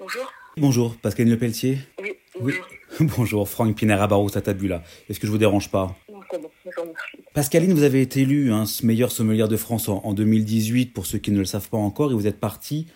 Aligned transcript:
Bonjour. 0.00 0.32
Bonjour, 0.56 0.96
Pascaline 0.96 1.30
Lepelletier 1.30 1.78
Oui, 2.02 2.12
bonjour. 2.40 2.66
Bonjour, 3.18 3.46
Franck 3.46 3.76
Pinera 3.76 4.06
Barros 4.06 4.34
à 4.34 4.40
Tabula. 4.40 4.82
Est-ce 5.10 5.20
que 5.20 5.26
je 5.26 5.32
vous 5.32 5.36
dérange 5.36 5.70
pas 5.70 5.94
Non, 6.10 6.20
c'est 6.30 6.40
bon, 6.40 6.48
je 6.64 6.70
vous 6.74 6.80
remercie. 6.80 7.18
Pascaline, 7.34 7.74
vous 7.74 7.82
avez 7.82 8.00
été 8.00 8.22
élue 8.22 8.50
hein, 8.50 8.64
meilleure 8.82 9.12
sommelière 9.12 9.48
de 9.48 9.58
France 9.58 9.90
en, 9.90 10.00
en 10.02 10.14
2018, 10.14 10.94
pour 10.94 11.04
ceux 11.04 11.18
qui 11.18 11.30
ne 11.32 11.38
le 11.38 11.44
savent 11.44 11.68
pas 11.68 11.76
encore, 11.76 12.12
et 12.12 12.14
vous 12.14 12.26
êtes 12.26 12.40
partie 12.40 12.86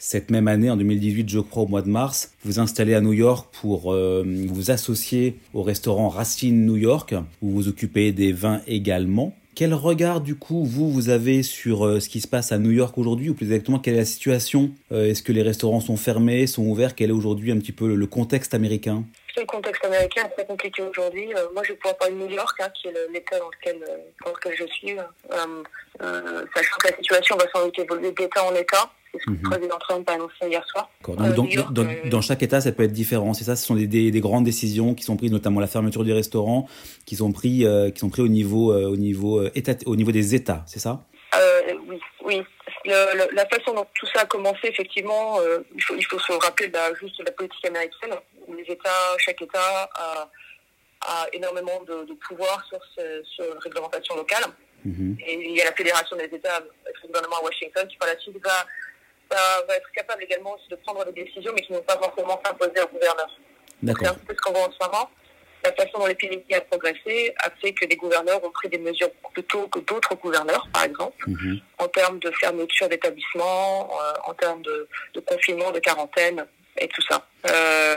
cette 0.00 0.30
même 0.30 0.46
année, 0.46 0.70
en 0.70 0.76
2018, 0.76 1.28
je 1.28 1.40
crois, 1.40 1.64
au 1.64 1.66
mois 1.66 1.82
de 1.82 1.88
mars, 1.88 2.32
vous 2.44 2.60
installez 2.60 2.94
à 2.94 3.00
New 3.00 3.12
York 3.12 3.52
pour 3.60 3.92
euh, 3.92 4.24
vous 4.46 4.70
associer 4.70 5.36
au 5.54 5.62
restaurant 5.62 6.08
Racine 6.08 6.66
New 6.66 6.76
York, 6.76 7.14
où 7.42 7.50
vous 7.50 7.68
occupez 7.68 8.12
des 8.12 8.32
vins 8.32 8.62
également. 8.68 9.34
Quel 9.58 9.74
regard, 9.74 10.20
du 10.20 10.36
coup, 10.36 10.64
vous, 10.64 10.88
vous 10.88 11.08
avez 11.08 11.42
sur 11.42 11.84
euh, 11.84 11.98
ce 11.98 12.08
qui 12.08 12.20
se 12.20 12.28
passe 12.28 12.52
à 12.52 12.58
New 12.58 12.70
York 12.70 12.96
aujourd'hui, 12.96 13.30
ou 13.30 13.34
plus 13.34 13.46
exactement, 13.46 13.80
quelle 13.80 13.94
est 13.94 13.98
la 13.98 14.04
situation 14.04 14.70
Euh, 14.92 15.10
Est-ce 15.10 15.20
que 15.20 15.32
les 15.32 15.42
restaurants 15.42 15.80
sont 15.80 15.96
fermés, 15.96 16.46
sont 16.46 16.62
ouverts 16.62 16.94
Quel 16.94 17.10
est 17.10 17.12
aujourd'hui 17.12 17.50
un 17.50 17.58
petit 17.58 17.72
peu 17.72 17.92
le, 17.92 18.06
contexte 18.06 18.54
américain? 18.54 19.02
Le 19.36 19.44
contexte 19.46 19.84
américain 19.84 20.26
est 20.26 20.28
très 20.28 20.46
compliqué 20.46 20.80
aujourd'hui. 20.80 21.34
Euh, 21.34 21.48
moi, 21.54 21.64
je 21.64 21.72
vais 21.72 21.74
pouvoir 21.74 21.98
parler 21.98 22.14
de 22.14 22.20
New 22.20 22.30
York, 22.30 22.56
hein, 22.60 22.68
qui 22.80 22.86
est 22.86 22.94
l'État 23.12 23.36
dans 23.40 23.46
dans 23.46 24.30
lequel 24.30 24.54
je 24.56 24.66
suis. 24.66 24.96
Sachant 26.54 26.76
que 26.78 26.90
la 26.90 26.96
situation 26.96 27.36
va 27.36 27.46
sans 27.52 27.64
doute 27.64 27.80
évoluer 27.80 28.12
d'État 28.12 28.44
en 28.44 28.54
État. 28.54 28.92
C'est 29.12 29.20
ce 29.20 29.24
que 29.26 29.30
le 29.30 29.40
président 29.50 29.78
Trump 29.78 30.08
a 30.10 30.12
annoncé 30.14 30.34
hier 30.42 30.64
soir. 30.68 30.90
Donc, 31.06 31.20
Euh, 31.20 31.32
dans, 31.32 31.42
New 31.44 31.50
York, 31.50 31.72
dans- 31.72 31.86
euh, 31.86 32.08
dans 32.10 32.20
chaque 32.20 32.42
État, 32.42 32.60
ça 32.60 32.72
peut 32.72 32.82
être 32.82 32.92
différent. 32.92 33.32
C'est 33.34 33.44
ça, 33.44 33.56
ce 33.56 33.64
sont 33.66 33.74
des, 33.74 33.86
des- 33.86 34.10
des 34.10 34.20
grandes 34.20 34.44
décisions 34.44 34.94
qui 34.94 35.02
sont 35.04 35.16
prises, 35.16 35.32
notamment 35.32 35.60
la 35.60 35.66
fermeture 35.66 36.04
des 36.04 36.12
restaurants, 36.12 36.68
qui 37.06 37.16
sont 37.16 37.32
pris, 37.32 37.64
euh, 37.64 37.90
qui 37.90 37.98
sont 38.00 38.10
pris 38.10 38.22
au 38.22 38.28
niveau, 38.28 38.72
au 38.74 38.96
niveau 38.96 39.42
état, 39.54 39.72
au 39.86 39.96
niveau 39.96 40.12
des 40.12 40.34
États. 40.34 40.62
C'est 40.66 40.80
ça? 40.80 41.00
Oui, 41.86 41.98
oui. 42.24 42.42
Le- 42.84 43.16
le- 43.18 43.34
la 43.34 43.46
façon 43.46 43.72
dont 43.74 43.86
tout 43.94 44.06
ça 44.14 44.20
a 44.22 44.26
commencé, 44.26 44.60
effectivement, 44.64 45.38
il, 45.74 45.82
faut, 45.82 45.94
il 45.96 46.04
faut 46.04 46.18
se 46.18 46.32
rappeler 46.32 46.68
bah, 46.68 46.92
juste 47.00 47.18
de 47.18 47.24
la 47.24 47.32
politique 47.32 47.64
américaine, 47.66 48.14
où 48.46 48.54
les 48.54 48.62
États, 48.64 48.90
chaque 49.18 49.40
État 49.40 49.88
a, 49.94 50.30
a 51.02 51.26
énormément 51.32 51.82
de, 51.86 52.04
de 52.06 52.14
pouvoir 52.28 52.62
sur, 52.68 52.78
ce, 52.96 53.22
sur 53.24 53.44
la 53.54 53.60
réglementation 53.60 54.16
locale. 54.16 54.44
Mhm. 54.84 55.16
Et 55.26 55.48
il 55.50 55.56
y 55.56 55.60
a 55.62 55.64
la 55.64 55.72
fédération 55.72 56.16
des 56.16 56.24
États, 56.24 56.56
avec 56.56 56.96
le 57.02 57.06
gouvernement 57.08 57.36
à 57.40 57.44
Washington, 57.44 57.86
qui 57.88 57.96
par 57.96 58.08
la 58.08 58.18
suite 58.18 58.36
va, 58.44 58.64
va, 59.30 59.62
va 59.66 59.76
être 59.76 59.90
capable 59.92 60.22
également 60.22 60.54
aussi 60.54 60.68
de 60.68 60.76
prendre 60.76 61.04
des 61.12 61.24
décisions, 61.24 61.52
mais 61.54 61.60
qui 61.62 61.72
ne 61.72 61.78
vont 61.78 61.84
pas 61.84 61.98
forcément 61.98 62.40
s'imposer 62.44 62.80
au 62.82 62.88
gouverneur. 62.88 63.30
C'est 63.84 64.06
un 64.06 64.14
peu 64.14 64.34
ce 64.34 64.40
qu'on 64.40 64.52
voit 64.52 64.68
en 64.68 64.72
ce 64.72 64.84
moment. 64.86 65.10
La 65.64 65.72
façon 65.72 65.98
dont 65.98 66.06
l'épidémie 66.06 66.44
a 66.54 66.60
progressé 66.60 67.34
a 67.38 67.50
fait 67.60 67.72
que 67.72 67.84
des 67.86 67.96
gouverneurs 67.96 68.42
ont 68.44 68.50
pris 68.50 68.68
des 68.68 68.78
mesures 68.78 69.10
plus 69.32 69.42
tôt 69.44 69.66
que 69.68 69.80
d'autres 69.80 70.14
gouverneurs, 70.14 70.66
par 70.72 70.84
exemple 70.84 71.16
Mhm. 71.26 71.60
en 71.78 71.88
termes 71.88 72.18
de 72.20 72.30
fermeture 72.30 72.88
d'établissements, 72.88 73.90
euh, 74.00 74.12
en 74.26 74.34
termes 74.34 74.62
de, 74.62 74.88
de 75.14 75.20
confinement, 75.20 75.70
de 75.72 75.80
quarantaine 75.80 76.46
et 76.80 76.86
tout 76.88 77.02
ça. 77.10 77.26
Euh, 77.50 77.96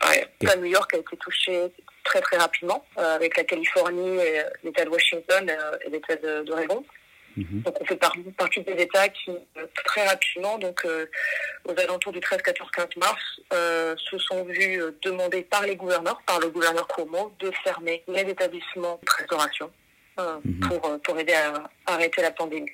pareil, 0.00 0.24
de 0.40 0.56
New 0.60 0.64
York 0.64 0.94
a 0.94 0.96
été 0.96 1.16
touché 1.18 1.60
très 2.04 2.20
très 2.22 2.38
rapidement 2.38 2.84
euh, 2.98 3.16
avec 3.16 3.36
la 3.36 3.44
Californie, 3.44 4.18
l'État 4.62 4.84
de 4.86 4.90
Washington 4.90 5.50
euh, 5.50 5.76
et 5.84 5.90
l'État 5.90 6.16
de- 6.16 6.42
d'Oregon. 6.44 6.84
Mhm. 7.36 7.62
Donc 7.64 7.74
on 7.80 7.84
fait 7.84 7.96
par- 7.96 8.14
partie 8.38 8.60
des 8.62 8.72
États 8.72 9.08
qui 9.08 9.30
euh, 9.30 9.66
très 9.86 10.06
rapidement, 10.06 10.58
donc 10.58 10.84
euh, 10.84 11.06
aux 11.68 11.78
alentours 11.80 12.12
du 12.12 12.20
13, 12.20 12.42
14, 12.42 12.70
15 12.70 12.86
mars, 12.98 13.20
euh, 13.52 13.94
se 14.10 14.18
sont 14.18 14.44
vus 14.44 14.80
euh, 14.80 14.90
demander 15.04 15.42
par 15.42 15.62
les 15.66 15.76
gouverneurs, 15.76 16.20
par 16.26 16.38
le 16.40 16.48
gouverneur 16.48 16.86
Cuomo, 16.88 17.32
de 17.40 17.50
fermer 17.64 18.02
les 18.08 18.20
établissements 18.22 19.00
de 19.04 19.10
restauration 19.18 19.70
Mhm. 20.16 20.60
pour, 20.68 21.00
pour 21.02 21.18
aider 21.18 21.32
à 21.32 21.68
arrêter 21.86 22.22
la 22.22 22.30
pandémie. 22.30 22.70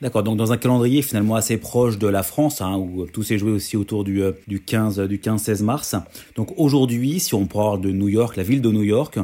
D'accord. 0.00 0.22
Donc 0.22 0.38
dans 0.38 0.52
un 0.52 0.56
calendrier 0.56 1.02
finalement 1.02 1.34
assez 1.34 1.58
proche 1.58 1.98
de 1.98 2.08
la 2.08 2.22
France, 2.22 2.62
hein, 2.62 2.76
où 2.78 3.06
tout 3.06 3.22
s'est 3.22 3.36
joué 3.36 3.50
aussi 3.50 3.76
autour 3.76 4.04
du, 4.04 4.22
du 4.46 4.62
15 4.64 5.00
du 5.00 5.18
15-16 5.18 5.62
mars. 5.62 5.96
Donc 6.34 6.48
aujourd'hui, 6.56 7.20
si 7.20 7.34
on 7.34 7.46
parle 7.46 7.82
de 7.82 7.90
New 7.90 8.08
York, 8.08 8.36
la 8.36 8.42
ville 8.42 8.62
de 8.62 8.70
New 8.70 8.84
York, 8.84 9.18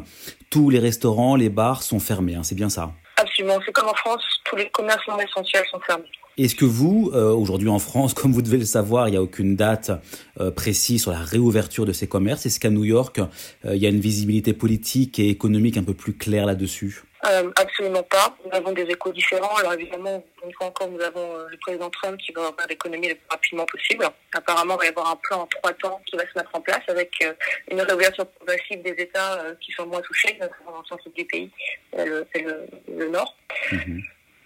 tous 0.50 0.68
les 0.68 0.78
restaurants, 0.78 1.36
les 1.36 1.48
bars 1.48 1.82
sont 1.82 2.00
fermés. 2.00 2.34
hein, 2.34 2.42
c'est 2.42 2.54
bien 2.54 2.68
ça? 2.68 2.92
C'est 3.36 3.72
comme 3.72 3.88
en 3.88 3.94
France, 3.94 4.22
tous 4.44 4.56
les 4.56 4.68
commerces 4.70 5.06
non 5.08 5.18
essentiels 5.18 5.64
sont 5.70 5.80
fermés. 5.80 6.04
Est-ce 6.36 6.56
que 6.56 6.64
vous, 6.64 7.12
euh, 7.14 7.32
aujourd'hui 7.32 7.68
en 7.68 7.78
France, 7.78 8.14
comme 8.14 8.32
vous 8.32 8.42
devez 8.42 8.58
le 8.58 8.64
savoir, 8.64 9.08
il 9.08 9.12
n'y 9.12 9.16
a 9.16 9.22
aucune 9.22 9.54
date 9.56 9.92
euh, 10.40 10.50
précise 10.50 11.02
sur 11.02 11.12
la 11.12 11.18
réouverture 11.18 11.86
de 11.86 11.92
ces 11.92 12.08
commerces 12.08 12.46
Est-ce 12.46 12.58
qu'à 12.58 12.70
New 12.70 12.84
York, 12.84 13.20
euh, 13.64 13.76
il 13.76 13.82
y 13.82 13.86
a 13.86 13.88
une 13.88 14.00
visibilité 14.00 14.52
politique 14.52 15.18
et 15.18 15.28
économique 15.28 15.76
un 15.76 15.84
peu 15.84 15.94
plus 15.94 16.14
claire 16.14 16.46
là-dessus? 16.46 17.02
Euh, 17.26 17.50
absolument 17.56 18.02
pas. 18.02 18.36
Nous 18.44 18.52
avons 18.52 18.72
des 18.72 18.82
échos 18.82 19.12
différents. 19.12 19.56
Alors 19.56 19.72
évidemment, 19.74 20.22
une 20.44 20.52
fois 20.54 20.66
encore, 20.66 20.88
nous 20.88 21.00
avons 21.00 21.36
euh, 21.36 21.46
le 21.48 21.56
président 21.58 21.88
Trump 21.90 22.18
qui 22.20 22.32
va 22.32 22.50
ouvrir 22.50 22.66
l'économie 22.68 23.08
le 23.08 23.14
plus 23.14 23.26
rapidement 23.30 23.66
possible. 23.66 24.06
Apparemment, 24.34 24.74
il 24.74 24.78
va 24.78 24.84
y 24.86 24.88
avoir 24.88 25.10
un 25.10 25.16
plan 25.16 25.40
en 25.40 25.46
trois 25.46 25.72
temps 25.72 26.00
qui 26.06 26.16
va 26.16 26.24
se 26.24 26.36
mettre 26.36 26.50
en 26.52 26.60
place 26.60 26.82
avec 26.88 27.12
euh, 27.22 27.32
une 27.70 27.80
réouverture 27.80 28.26
progressive 28.26 28.82
des 28.82 28.90
États 29.02 29.42
qui 29.60 29.72
sont 29.72 29.86
moins 29.86 30.02
touchés, 30.02 30.36
notamment 30.40 30.72
dans 30.72 30.80
le 30.80 30.86
centre 30.86 31.08
du 31.10 31.24
pays 31.24 31.50
le, 31.96 32.26
le, 32.34 32.66
le 32.88 33.08
nord. 33.08 33.36
Mhm. 33.72 34.02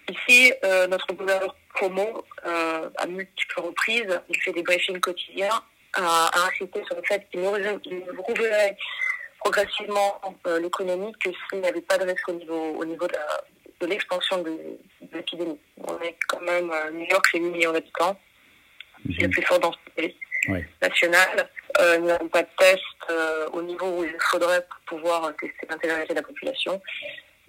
Ici, 0.09 0.51
notre 0.89 1.13
gouverneur 1.13 1.55
Cuomo, 1.75 2.25
euh, 2.45 2.89
à 2.97 3.05
multiples 3.05 3.61
reprises, 3.61 4.19
il 4.29 4.41
fait 4.41 4.51
des 4.51 4.63
briefings 4.63 4.99
quotidiens, 4.99 5.61
a, 5.93 6.27
a 6.27 6.47
insisté 6.47 6.83
sur 6.85 6.95
le 6.95 7.03
fait 7.03 7.27
qu'il 7.29 7.41
nous 7.41 7.51
nous 7.57 8.21
rouvrirait 8.23 8.75
progressivement 9.39 10.21
euh, 10.47 10.59
l'économie 10.59 11.13
que 11.23 11.29
s'il 11.49 11.61
n'y 11.61 11.67
avait 11.67 11.81
pas 11.81 11.97
de 11.97 12.05
risque 12.05 12.27
au 12.29 12.33
niveau, 12.33 12.73
au 12.75 12.85
niveau 12.85 13.07
de, 13.07 13.13
la- 13.13 13.41
de 13.81 13.85
l'expansion 13.87 14.37
de, 14.43 14.49
de 14.51 15.13
l'épidémie. 15.13 15.59
On 15.77 15.99
est 16.01 16.15
quand 16.27 16.41
même, 16.41 16.71
euh, 16.71 16.91
New 16.91 17.05
York, 17.05 17.25
c'est 17.31 17.39
8 17.39 17.49
millions 17.49 17.71
d'habitants, 17.73 18.19
c'est 19.05 19.21
la 19.21 19.27
Mhm. 19.27 19.33
plus 19.33 19.43
forte 19.43 19.61
densité 19.63 20.15
Ouais. 20.47 20.65
nationale. 20.81 21.49
Euh, 21.79 21.97
nous 21.97 22.07
n'avons 22.07 22.27
pas 22.29 22.43
de 22.43 22.47
tests 22.57 22.81
euh, 23.09 23.47
au 23.51 23.61
niveau 23.61 23.87
où 23.99 24.03
il 24.03 24.15
faudrait 24.19 24.65
pour 24.87 24.99
pouvoir 24.99 25.35
tester 25.35 25.67
l'intégralité 25.69 26.13
de 26.13 26.19
la 26.19 26.25
population. 26.25 26.81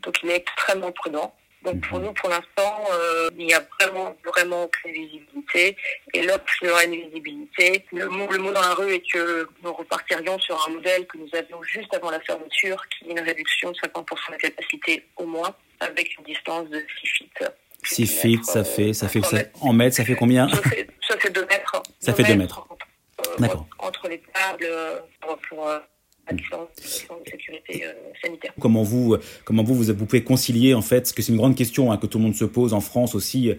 Donc 0.00 0.20
il 0.22 0.30
est 0.30 0.36
extrêmement 0.36 0.90
prudent. 0.92 1.34
Donc 1.62 1.86
pour 1.86 1.98
Mhm. 1.98 2.06
nous, 2.06 2.12
pour 2.14 2.28
l'instant, 2.30 2.84
euh, 2.92 3.28
il 3.38 3.46
n'y 3.46 3.52
a 3.54 3.62
vraiment, 3.78 4.16
vraiment 4.24 4.64
aucune 4.64 4.92
visibilité. 4.92 5.76
Et 6.14 6.22
lorsqu'il 6.22 6.68
y 6.68 6.70
aura 6.70 6.84
une 6.84 6.94
visibilité, 7.08 7.84
le 7.92 8.08
mot, 8.08 8.26
le 8.30 8.38
mot 8.38 8.52
dans 8.52 8.62
la 8.62 8.74
rue 8.74 8.92
est 8.94 9.12
que 9.12 9.46
nous 9.62 9.72
repartirions 9.72 10.38
sur 10.38 10.66
un 10.66 10.72
modèle 10.72 11.06
que 11.06 11.18
nous 11.18 11.28
avions 11.34 11.62
juste 11.62 11.92
avant 11.94 12.10
la 12.10 12.20
fermeture, 12.20 12.82
qui 12.88 13.08
est 13.08 13.12
une 13.12 13.20
réduction 13.20 13.70
de 13.72 13.76
50% 13.76 14.28
de 14.28 14.32
la 14.32 14.38
capacité 14.38 15.04
au 15.16 15.26
moins, 15.26 15.54
avec 15.80 16.16
une 16.18 16.24
distance 16.24 16.68
de 16.70 16.78
6 17.02 17.06
feet. 17.08 17.44
6 17.82 18.06
feet, 18.06 18.44
ça 18.44 18.64
fait, 18.64 18.92
ça 18.92 19.08
fait, 19.08 19.20
Trois 19.20 19.30
ça- 19.30 19.36
mètres. 19.36 19.64
en 19.64 19.72
mètres, 19.72 19.96
ça 19.96 20.04
fait 20.04 20.14
combien 20.16 20.48
Ça 20.48 20.62
fait, 20.62 20.86
ça 21.08 21.18
fait 21.18 21.30
deux 21.30 21.46
mètres. 21.46 21.82
Ça 21.98 22.14
fait 22.14 22.22
deux 22.24 22.36
mètres. 22.36 22.66
euh, 23.26 23.36
D'accord. 23.38 23.66
Entre 23.78 24.08
les 24.08 24.20
tables 24.20 24.64
euh, 24.64 24.98
pour, 25.20 25.38
pour 25.48 25.68
euh. 26.32 27.86
Comment 28.58 28.82
vous, 28.82 29.16
comment 29.44 29.62
vous, 29.62 29.74
vous, 29.74 29.84
vous 29.94 30.06
pouvez 30.06 30.22
concilier 30.22 30.74
en 30.74 30.82
fait, 30.82 31.00
parce 31.00 31.12
que 31.12 31.22
c'est 31.22 31.32
une 31.32 31.38
grande 31.38 31.56
question 31.56 31.90
hein, 31.92 31.96
que 31.96 32.06
tout 32.06 32.18
le 32.18 32.24
monde 32.24 32.34
se 32.34 32.44
pose 32.44 32.74
en 32.74 32.80
France 32.80 33.14
aussi. 33.14 33.52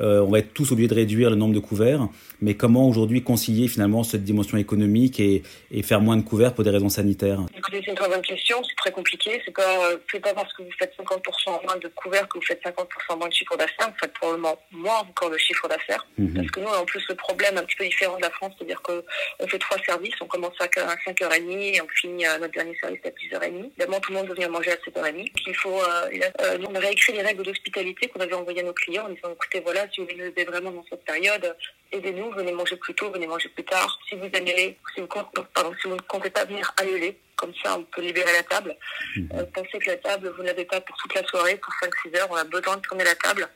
euh, 0.00 0.20
on 0.20 0.30
va 0.30 0.38
être 0.38 0.52
tous 0.54 0.72
obligés 0.72 0.88
de 0.88 0.94
réduire 0.94 1.30
le 1.30 1.36
nombre 1.36 1.54
de 1.54 1.60
couverts, 1.60 2.08
mais 2.40 2.54
comment 2.54 2.88
aujourd'hui 2.88 3.22
concilier 3.22 3.68
finalement 3.68 4.02
cette 4.02 4.24
dimension 4.24 4.58
économique 4.58 5.20
et, 5.20 5.42
et 5.70 5.82
faire 5.82 6.00
moins 6.00 6.16
de 6.16 6.22
couverts 6.22 6.54
pour 6.54 6.64
des 6.64 6.70
raisons 6.70 6.88
sanitaires? 6.88 7.40
Écoutez, 7.56 7.80
c'est 7.84 7.90
une 7.90 7.96
très 7.96 8.08
bonne 8.08 8.22
question. 8.22 8.62
C'est 8.68 8.76
très 8.76 8.92
compliqué. 8.92 9.40
C'est 9.44 9.54
pas, 9.54 9.86
euh, 9.86 9.98
c'est 10.10 10.20
pas 10.20 10.34
parce 10.34 10.52
que 10.54 10.62
vous 10.62 10.70
faites 10.78 10.92
50% 10.98 11.50
en 11.50 11.62
moins 11.62 11.76
de 11.76 11.88
couverts 11.88 12.28
que 12.28 12.38
vous 12.38 12.44
faites 12.44 12.62
50% 12.64 13.18
moins 13.18 13.28
de 13.28 13.32
chiffre 13.34 13.56
d'affaires. 13.56 13.88
Vous 13.88 13.98
faites 14.00 14.12
probablement 14.14 14.58
moins 14.72 15.00
encore 15.00 15.30
de 15.30 15.38
chiffre 15.38 15.68
d'affaires. 15.68 16.06
Mhm. 16.18 16.34
Parce 16.34 16.50
que 16.50 16.60
nous, 16.60 16.66
on 16.66 16.72
a 16.72 16.78
en 16.78 16.84
plus 16.84 17.04
le 17.08 17.14
problème 17.14 17.56
un 17.58 17.62
petit 17.62 17.76
peu 17.76 17.84
différent 17.84 18.16
de 18.16 18.22
la 18.22 18.30
France, 18.30 18.52
c'est-à-dire 18.56 18.80
que 18.82 19.04
on 19.38 19.46
fait 19.46 19.58
trois 19.58 19.78
services. 19.84 20.14
On 20.20 20.26
commence 20.26 20.54
à 20.60 20.66
5h30 20.66 21.74
et 21.74 21.80
on 21.80 21.88
finit 21.88 22.26
à 22.26 22.38
notre 22.38 22.54
dernier 22.54 22.76
service 22.80 23.00
à 23.04 23.10
10h30. 23.10 23.70
Évidemment, 23.76 24.00
tout 24.00 24.12
le 24.12 24.18
monde 24.18 24.26
doit 24.26 24.34
venir 24.34 24.50
manger 24.50 24.72
à 24.72 24.76
7h30. 24.76 25.30
Il 25.46 25.56
faut, 25.56 25.80
euh, 25.80 26.08
euh, 26.40 26.58
nous, 26.58 26.66
on 26.70 26.74
a 26.74 26.78
réécrit 26.78 27.12
les 27.12 27.22
règles 27.22 27.42
d'hospitalité 27.42 28.08
qu'on 28.08 28.20
avait 28.20 28.34
envoyées 28.34 28.60
à 28.60 28.64
nos 28.64 28.72
clients 28.72 29.06
en 29.06 29.10
disant, 29.10 29.30
écoutez, 29.32 29.60
voilà, 29.60 29.86
si 29.92 30.00
vous 30.00 30.06
voulez 30.06 30.44
vraiment 30.44 30.70
dans 30.70 30.84
cette 30.88 31.04
période, 31.04 31.54
aidez-nous, 31.92 32.30
venez 32.32 32.52
manger 32.52 32.76
plus 32.76 32.94
tôt, 32.94 33.10
venez 33.10 33.26
manger 33.26 33.48
plus 33.50 33.64
tard. 33.64 33.98
Si 34.08 34.14
vous 34.14 34.26
annulez, 34.34 34.76
si 34.94 35.00
vous, 35.00 35.06
comptez- 35.06 35.42
pardon, 35.54 35.72
si 35.80 35.88
vous 35.88 35.96
ne 35.96 36.00
comptez 36.02 36.30
pas 36.30 36.44
venir, 36.44 36.72
annulez. 36.78 37.18
Comme 37.36 37.52
ça, 37.62 37.78
on 37.78 37.84
peut 37.84 38.02
libérer 38.02 38.32
la 38.32 38.42
table. 38.42 38.76
Mhm. 39.16 39.28
Euh, 39.34 39.44
pensez 39.54 39.78
que 39.78 39.90
la 39.90 39.96
table, 39.96 40.28
vous 40.36 40.42
ne 40.42 40.48
l'avez 40.48 40.64
pas 40.66 40.80
pour 40.82 40.96
toute 40.98 41.14
la 41.14 41.24
soirée, 41.26 41.56
pour 41.56 41.72
5-6 41.82 42.14
heures. 42.18 42.28
On 42.30 42.36
a 42.36 42.44
besoin 42.44 42.76
de 42.76 42.82
tourner 42.82 43.04
la 43.04 43.14
table. 43.14 43.48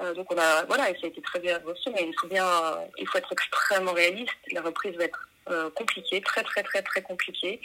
Euh, 0.00 0.12
donc 0.14 0.32
on 0.32 0.38
a, 0.38 0.64
voilà, 0.64 0.90
et 0.90 0.94
ça 0.94 1.00
a 1.04 1.06
été 1.08 1.20
très 1.22 1.38
bien 1.38 1.60
reçu, 1.64 1.90
mais 1.94 2.02
il 2.04 2.14
faut 2.20 2.26
bien, 2.26 2.44
euh, 2.46 2.76
il 2.98 3.06
faut 3.06 3.18
être 3.18 3.32
extrêmement 3.32 3.92
réaliste. 3.92 4.32
La 4.50 4.62
reprise 4.62 4.96
va 4.96 5.04
être 5.04 5.28
euh, 5.50 5.70
compliquée, 5.70 6.20
très 6.20 6.42
très 6.42 6.62
très 6.62 6.82
très 6.82 7.02
compliquée, 7.02 7.60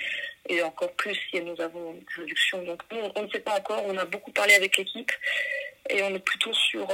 et 0.50 0.62
encore 0.62 0.92
plus 0.94 1.16
si 1.32 1.42
nous 1.42 1.60
avons 1.62 1.94
une 1.94 2.06
réduction. 2.22 2.62
Donc 2.64 2.82
nous, 2.92 3.00
on 3.16 3.24
ne 3.24 3.30
sait 3.30 3.40
pas 3.40 3.54
encore. 3.58 3.84
On 3.86 3.98
a 3.98 4.06
beaucoup 4.06 4.32
parlé 4.32 4.54
avec 4.54 4.78
l'équipe, 4.78 5.12
et 5.90 6.04
on 6.04 6.14
est 6.14 6.20
plutôt 6.20 6.54
sur 6.54 6.88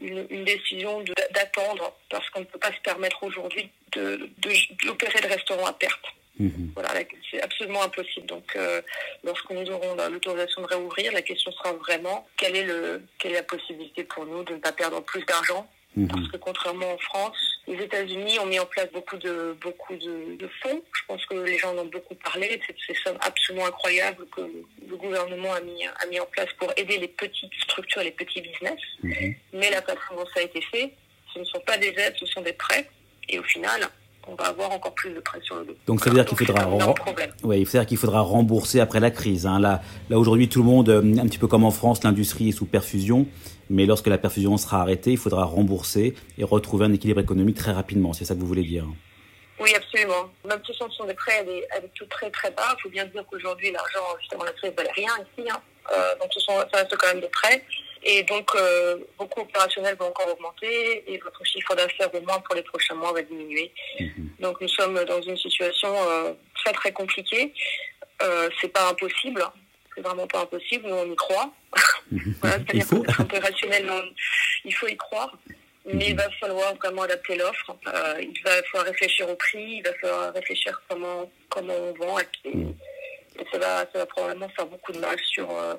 une, 0.00 0.26
une 0.30 0.44
décision 0.44 1.00
de- 1.02 1.12
d'attendre, 1.42 1.94
parce 2.10 2.28
qu'on 2.30 2.40
ne 2.40 2.44
peut 2.44 2.58
pas 2.58 2.72
se 2.72 2.80
permettre 2.82 3.22
aujourd'hui 3.22 3.70
de, 3.92 4.30
de, 4.38 4.86
d'opérer 4.86 5.20
le 5.22 5.28
restaurant 5.28 5.66
à 5.66 5.72
perte. 5.72 6.04
Mhm. 6.38 6.72
Voilà, 6.74 6.90
c'est 7.30 7.42
absolument 7.42 7.82
impossible. 7.82 8.26
Donc, 8.26 8.56
euh, 8.56 8.80
lorsque 9.22 9.50
nous 9.50 9.68
aurons 9.70 9.94
la- 9.94 10.08
l'autorisation 10.08 10.62
de 10.62 10.66
réouvrir, 10.66 11.12
la 11.12 11.20
question 11.22 11.52
sera 11.52 11.72
vraiment 11.74 12.26
quelle 12.38 12.56
est, 12.56 12.64
le, 12.64 13.02
quelle 13.18 13.32
est 13.32 13.36
la 13.36 13.42
possibilité 13.42 14.04
pour 14.04 14.24
nous 14.24 14.42
de 14.44 14.54
ne 14.54 14.58
pas 14.58 14.72
perdre 14.72 15.00
plus 15.02 15.24
d'argent? 15.26 15.68
Mhm. 15.94 16.08
Parce 16.08 16.28
que 16.28 16.36
contrairement 16.38 16.90
en 16.92 16.98
France, 16.98 17.36
Les 17.68 17.80
États-Unis 17.84 18.40
ont 18.40 18.46
mis 18.46 18.58
en 18.58 18.66
place 18.66 18.90
beaucoup 18.92 19.16
de 19.18 19.56
beaucoup 19.60 19.94
de, 19.94 20.48
fonds. 20.60 20.82
Je 20.98 21.02
pense 21.06 21.24
que 21.26 21.34
les 21.34 21.58
gens 21.58 21.72
en 21.74 21.78
ont 21.78 21.84
beaucoup 21.84 22.16
parlé 22.16 22.56
de 22.56 22.62
ces 22.86 22.94
sommes 23.04 23.18
absolument 23.20 23.66
incroyables 23.66 24.26
que 24.34 24.40
le 24.90 24.96
gouvernement 24.96 25.52
a 25.54 25.60
mis 25.60 25.86
a 25.86 26.06
mis 26.06 26.18
en 26.18 26.26
place 26.26 26.52
pour 26.58 26.72
aider 26.76 26.98
les 26.98 27.06
petites 27.06 27.54
structures, 27.66 28.02
les 28.02 28.10
petits 28.10 28.40
business. 28.40 28.80
Mhm. 29.04 29.34
Mais 29.52 29.70
la 29.70 29.80
façon 29.82 30.16
dont 30.16 30.26
ça 30.34 30.40
a 30.40 30.42
été 30.42 30.60
fait, 30.72 30.92
ce 31.32 31.38
ne 31.38 31.44
sont 31.44 31.60
pas 31.66 31.78
des 31.78 31.88
aides, 31.88 32.14
ce 32.18 32.26
sont 32.26 32.42
des 32.42 32.52
prêts. 32.52 32.88
Et 33.28 33.38
au 33.38 33.42
final, 33.44 33.88
on 34.26 34.34
va 34.34 34.46
avoir 34.46 34.70
encore 34.70 34.94
plus 34.94 35.10
de 35.10 35.20
pression 35.20 35.56
le 35.56 35.66
dos. 35.66 35.76
Donc 35.86 36.00
ça 36.00 36.10
veut 36.10 36.16
dire 36.16 36.24
qu'il 36.24 36.38
faudra, 36.38 37.84
qu'il 37.84 37.96
faudra 37.96 38.20
rembourser 38.20 38.80
après 38.80 39.00
la 39.00 39.10
crise. 39.10 39.46
Hein. 39.46 39.60
Là, 39.60 39.82
là 40.10 40.18
aujourd'hui, 40.18 40.48
tout 40.48 40.60
le 40.60 40.66
monde, 40.66 40.88
euh, 40.88 41.18
un 41.18 41.26
petit 41.26 41.38
peu 41.38 41.46
comme 41.46 41.64
en 41.64 41.70
France, 41.70 42.02
l'industrie 42.04 42.50
est 42.50 42.52
sous 42.52 42.66
perfusion. 42.66 43.26
Mais 43.70 43.86
lorsque 43.86 44.06
la 44.06 44.18
perfusion 44.18 44.56
sera 44.58 44.82
arrêtée, 44.82 45.12
il 45.12 45.18
faudra 45.18 45.44
rembourser 45.44 46.14
et 46.36 46.44
retrouver 46.44 46.84
un 46.84 46.92
équilibre 46.92 47.20
économique 47.20 47.56
très 47.56 47.72
rapidement. 47.72 48.12
C'est 48.12 48.24
ça 48.24 48.34
que 48.34 48.40
vous 48.40 48.46
voulez 48.46 48.64
dire 48.64 48.84
Oui, 49.58 49.74
absolument. 49.74 50.30
Même 50.46 50.60
si 50.66 50.72
ce 50.74 50.88
sont 50.90 51.04
des 51.04 51.14
prêts 51.14 51.38
avec 51.76 51.94
tout 51.94 52.06
très 52.06 52.30
très 52.30 52.50
bas, 52.50 52.76
il 52.78 52.82
faut 52.82 52.90
bien 52.90 53.06
dire 53.06 53.24
qu'aujourd'hui, 53.30 53.72
l'argent, 53.72 54.04
justement, 54.20 54.44
la 54.44 54.52
crise 54.52 54.70
ne 54.70 54.76
valait 54.76 54.92
rien 54.94 55.12
ici. 55.20 55.48
Hein. 55.50 55.60
Euh, 55.92 56.14
donc 56.20 56.28
ce 56.32 56.40
sont, 56.40 56.52
ça 56.72 56.80
reste 56.80 56.96
quand 56.96 57.08
même 57.08 57.20
des 57.20 57.28
prêts. 57.28 57.64
Et 58.04 58.22
donc, 58.24 58.50
euh, 58.54 58.98
beaucoup 59.18 59.42
opérationnels 59.42 59.96
vont 59.96 60.06
encore 60.06 60.28
augmenter 60.32 61.04
et 61.06 61.18
votre 61.18 61.44
chiffre 61.44 61.74
d'affaires 61.74 62.12
au 62.14 62.20
moins 62.20 62.40
pour 62.40 62.54
les 62.54 62.62
prochains 62.62 62.94
mois 62.94 63.12
va 63.12 63.22
diminuer. 63.22 63.72
Mhm. 64.00 64.30
Donc, 64.40 64.60
nous 64.60 64.68
sommes 64.68 65.04
dans 65.04 65.22
une 65.22 65.36
situation 65.36 65.94
euh, 66.08 66.32
très 66.56 66.72
très 66.72 66.92
compliquée. 66.92 67.52
Euh, 68.22 68.48
c'est 68.60 68.68
pas 68.68 68.88
impossible, 68.88 69.44
c'est 69.94 70.02
vraiment 70.02 70.26
pas 70.26 70.42
impossible. 70.42 70.88
Nous, 70.88 70.94
on 70.94 71.12
y 71.12 71.16
croit. 71.16 71.52
Mhm. 72.10 72.34
il 72.74 72.82
faut. 72.82 73.04
opérationnel, 73.18 73.90
il 74.64 74.74
faut 74.74 74.88
y 74.88 74.96
croire. 74.96 75.32
Mais 75.84 76.08
il 76.08 76.14
mhm. 76.14 76.20
va 76.20 76.30
falloir 76.40 76.74
vraiment 76.76 77.02
adapter 77.02 77.36
l'offre. 77.36 77.76
Euh, 77.86 78.20
il 78.20 78.40
va 78.44 78.62
falloir 78.64 78.86
réfléchir 78.86 79.28
au 79.28 79.34
prix. 79.36 79.76
Il 79.76 79.82
va 79.82 79.92
falloir 79.94 80.32
réfléchir 80.32 80.80
comment 80.88 81.30
comment 81.48 81.74
on 81.74 81.92
vend. 81.94 82.18
Et, 82.20 82.48
et 82.48 83.46
ça 83.50 83.58
va 83.58 83.78
ça 83.92 83.98
va 83.98 84.06
probablement 84.06 84.48
faire 84.50 84.66
beaucoup 84.66 84.92
de 84.92 84.98
mal 84.98 85.18
sur 85.20 85.50
euh, 85.50 85.74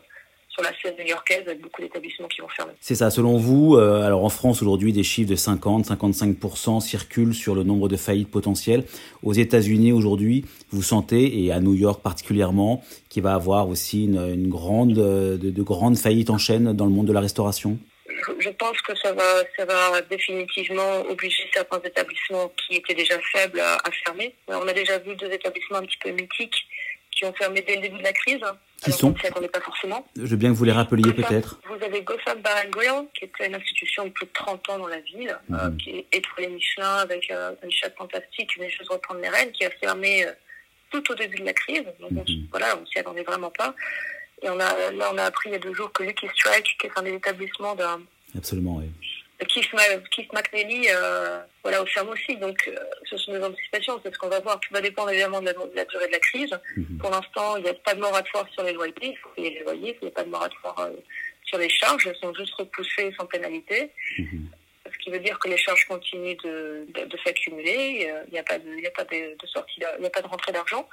sur 0.54 0.62
la 0.62 0.72
scène 0.80 0.94
new-yorkaise 1.00 1.44
avec 1.48 1.62
beaucoup 1.62 1.82
d'établissements 1.82 2.28
qui 2.28 2.42
vont 2.42 2.48
fermer. 2.48 2.74
C'est 2.80 2.96
ça, 2.96 3.10
selon 3.10 3.38
vous, 3.38 3.76
euh, 3.76 4.04
alors 4.04 4.24
en 4.24 4.30
France 4.30 4.62
aujourd'hui 4.62 4.94
des 4.94 5.04
chiffres 5.04 5.30
de 5.30 5.36
50-55% 5.36 6.80
circulent 6.80 7.34
sur 7.34 7.56
le 7.56 7.64
nombre 7.64 7.90
de 7.90 7.98
faillites 7.98 8.30
potentielles. 8.30 8.84
Aux 9.24 9.34
États-Unis 9.34 9.92
aujourd'hui, 9.92 10.46
vous 10.70 10.84
sentez, 10.84 11.44
et 11.44 11.52
à 11.52 11.60
New 11.60 11.74
York 11.74 12.02
particulièrement, 12.04 12.84
qu'il 13.10 13.24
va 13.24 13.34
avoir 13.34 13.68
aussi 13.68 14.06
une, 14.06 14.48
grande, 14.48 14.94
de, 14.94 15.38
de, 15.38 15.64
grandes 15.64 15.98
faillites 15.98 16.30
en 16.30 16.38
chaîne 16.38 16.74
dans 16.74 16.86
le 16.86 16.92
monde 16.92 17.08
de 17.08 17.14
la 17.14 17.22
restauration? 17.22 17.80
Je 18.40 18.50
pense 18.50 18.80
que 18.82 18.96
ça 18.96 19.12
va, 19.12 19.44
ça 19.58 19.66
va 19.66 20.02
définitivement 20.02 21.02
obliger 21.10 21.44
certains 21.52 21.82
établissements 21.84 22.52
qui 22.58 22.78
étaient 22.78 22.94
déjà 22.94 23.18
faibles 23.34 23.60
à, 23.60 23.76
à 23.76 23.92
fermer. 24.06 24.36
On 24.48 24.68
a 24.68 24.74
déjà 24.74 25.00
vu 25.00 25.16
deux 25.16 25.32
établissements 25.32 25.78
un 25.78 25.86
petit 25.86 25.98
peu 25.98 26.12
mythiques 26.12 26.68
qui 27.16 27.26
ont 27.26 27.34
fermé 27.34 27.64
dès 27.66 27.76
le 27.76 27.82
début 27.82 27.98
de 27.98 28.04
la 28.04 28.14
crise. 28.14 28.42
Qui 28.84 28.92
sont 28.92 29.14
On 29.36 29.48
pas 29.48 29.62
forcément. 29.62 30.06
Je 30.16 30.24
veux 30.24 30.36
bien 30.36 30.50
que 30.52 30.58
vous 30.58 30.66
les 30.66 30.74
rappeliez 30.74 31.14
peut-être. 31.14 31.60
Vous 31.68 31.84
avez 31.84 32.02
Gotham 32.02 32.42
Bar 32.42 32.68
Grill, 32.70 33.08
qui 33.18 33.26
était 33.26 33.48
une 33.48 33.56
institution 33.56 34.06
de 34.06 34.10
plus 34.10 34.26
de 34.26 34.32
30 34.34 34.70
ans 34.70 34.80
dans 34.80 34.88
la 34.88 35.00
ville, 35.00 35.38
euh, 35.52 35.70
mhm. 35.70 35.78
qui 35.78 35.90
est 35.92 36.08
étoilée 36.12 36.50
Michelin 36.50 36.98
avec 36.98 37.32
euh, 37.32 37.54
une 37.64 37.72
chatte 37.72 37.96
fantastique, 37.98 38.56
une 38.58 38.70
chose 38.70 38.88
reprendre 38.90 39.22
les 39.22 39.30
rênes, 39.30 39.52
qui 39.52 39.64
a 39.64 39.70
fermé 39.70 40.26
euh, 40.26 40.32
tout 40.92 41.12
au 41.12 41.16
début 41.16 41.38
de 41.38 41.46
la 41.46 41.54
crise. 41.54 41.86
Donc 42.00 42.12
mhm. 42.12 42.48
voilà, 42.52 42.78
on 42.82 42.86
s'y 42.86 43.00
attendait 43.00 43.24
vraiment 43.24 43.52
pas. 43.52 43.74
Et 44.42 44.50
on 44.50 44.60
a, 44.60 44.92
là, 44.92 45.12
on 45.14 45.18
a 45.18 45.24
appris 45.24 45.50
il 45.50 45.54
y 45.54 45.56
a 45.56 45.60
deux 45.60 45.74
jours 45.74 45.92
que 45.94 46.04
Lucky 46.04 46.28
Strike, 46.36 46.76
qui 46.80 46.88
est 46.88 46.92
un 46.98 47.04
des 47.04 47.14
établissements 47.14 47.76
d'un... 47.76 48.02
Absolument, 48.36 48.78
oui 48.78 48.90
Keith, 49.46 49.70
Keith 50.12 50.34
McNally 50.34 50.88
euh, 50.90 51.40
voilà, 51.64 51.82
au 51.82 51.86
ferme 51.86 52.10
aussi. 52.10 52.36
Donc, 52.38 52.68
euh, 52.68 52.76
ce 53.10 53.18
sont 53.18 53.32
des 53.32 53.44
anticipations, 53.44 54.00
c'est 54.04 54.14
ce 54.14 54.18
qu'on 54.18 54.30
va 54.30 54.40
voir. 54.40 54.60
Tout 54.60 54.74
va 54.74 54.82
dépendre 54.82 55.10
évidemment 55.10 55.42
de 55.42 55.54
la, 55.76 55.86
durée 55.86 56.08
de 56.08 56.12
la 56.12 56.20
crise. 56.20 56.60
Mhm. 56.76 56.98
Pour 57.00 57.10
l'instant, 57.10 57.58
il 57.58 57.64
n'y 57.64 57.70
a 57.70 57.74
pas 57.74 57.94
de 57.94 58.02
moratoire 58.02 58.48
sur 58.54 58.64
les 58.64 58.74
loyers. 58.74 58.94
Il 59.02 59.18
faut 59.18 59.30
payer 59.30 59.52
les 59.52 59.64
loyers. 59.64 59.98
Il 60.02 60.06
n'y 60.06 60.12
a 60.12 60.16
pas 60.16 60.24
de 60.24 60.30
moratoire 60.30 60.80
euh, 60.80 60.92
sur 61.46 61.58
les 61.58 61.70
charges. 61.70 62.08
Elles 62.08 62.18
sont 62.22 62.34
juste 62.34 62.54
repoussées 62.56 63.14
sans 63.18 63.26
pénalité. 63.26 63.92
Mhm 64.18 64.50
qui 65.04 65.10
veut 65.10 65.20
dire 65.20 65.38
que 65.40 65.50
les 65.50 65.58
charges 65.58 65.86
continuent 65.88 66.38
de, 66.44 66.88
de, 66.94 67.18
s'accumuler. 67.26 68.10
Il 68.28 68.34
n'y 68.34 68.40
a 68.40 68.44
pas 68.44 68.58
de, 68.58 68.70
il 68.78 68.84
y 68.84 68.88
a 68.88 68.92
pas 68.92 69.04
de, 69.04 69.36
sortie, 69.46 69.82
il 69.98 70.02
n'y 70.02 70.08
a 70.08 70.10
pas 70.10 70.22
de 70.22 70.28
rentrée 70.28 70.52
d'argent. 70.52 70.88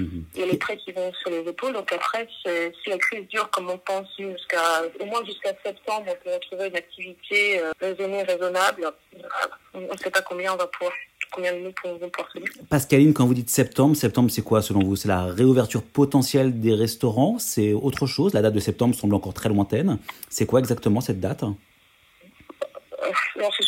Mhm. 0.00 0.24
Il 0.34 0.40
y 0.40 0.42
a 0.42 0.46
les 0.46 0.58
prêts 0.58 0.76
qui 0.76 0.92
vont 0.92 1.12
sur 1.14 1.30
les 1.30 1.48
épaules. 1.48 1.72
Donc 1.72 1.90
après, 1.92 2.28
si 2.44 2.90
la 2.90 2.98
crise 2.98 3.26
dure 3.28 3.48
comme 3.50 3.70
on 3.70 3.78
pense 3.78 4.08
jusqu'à, 4.18 4.82
au 5.00 5.06
moins 5.06 5.24
jusqu'à 5.24 5.52
septembre, 5.64 6.06
on 6.08 6.24
peut 6.24 6.34
retrouver 6.34 6.68
une 6.68 6.76
activité 6.76 7.60
euh, 7.60 7.72
raisonnée, 7.80 8.22
raisonnable. 8.22 8.90
On 9.72 9.80
ne 9.80 9.96
sait 9.96 10.10
pas 10.10 10.22
combien 10.22 10.52
on 10.52 10.56
va 10.56 10.66
pouvoir 10.66 10.92
combien 11.34 11.52
de 11.52 11.58
nous 11.58 11.70
se 11.70 12.64
Pascaline, 12.68 13.12
quand 13.12 13.26
vous 13.26 13.34
dites 13.34 13.50
septembre, 13.50 13.96
septembre 13.96 14.30
c'est 14.30 14.42
quoi 14.42 14.62
selon 14.62 14.84
vous? 14.84 14.94
C'est 14.94 15.08
la 15.08 15.24
réouverture 15.24 15.82
potentielle 15.82 16.60
des 16.60 16.74
restaurants? 16.74 17.38
C'est 17.38 17.72
autre 17.72 18.06
chose? 18.06 18.34
La 18.34 18.42
date 18.42 18.54
de 18.54 18.60
septembre 18.60 18.94
semble 18.94 19.14
encore 19.14 19.34
très 19.34 19.48
lointaine. 19.48 19.98
C'est 20.30 20.46
quoi 20.46 20.60
exactement 20.60 21.00
cette 21.00 21.20
date? 21.20 21.44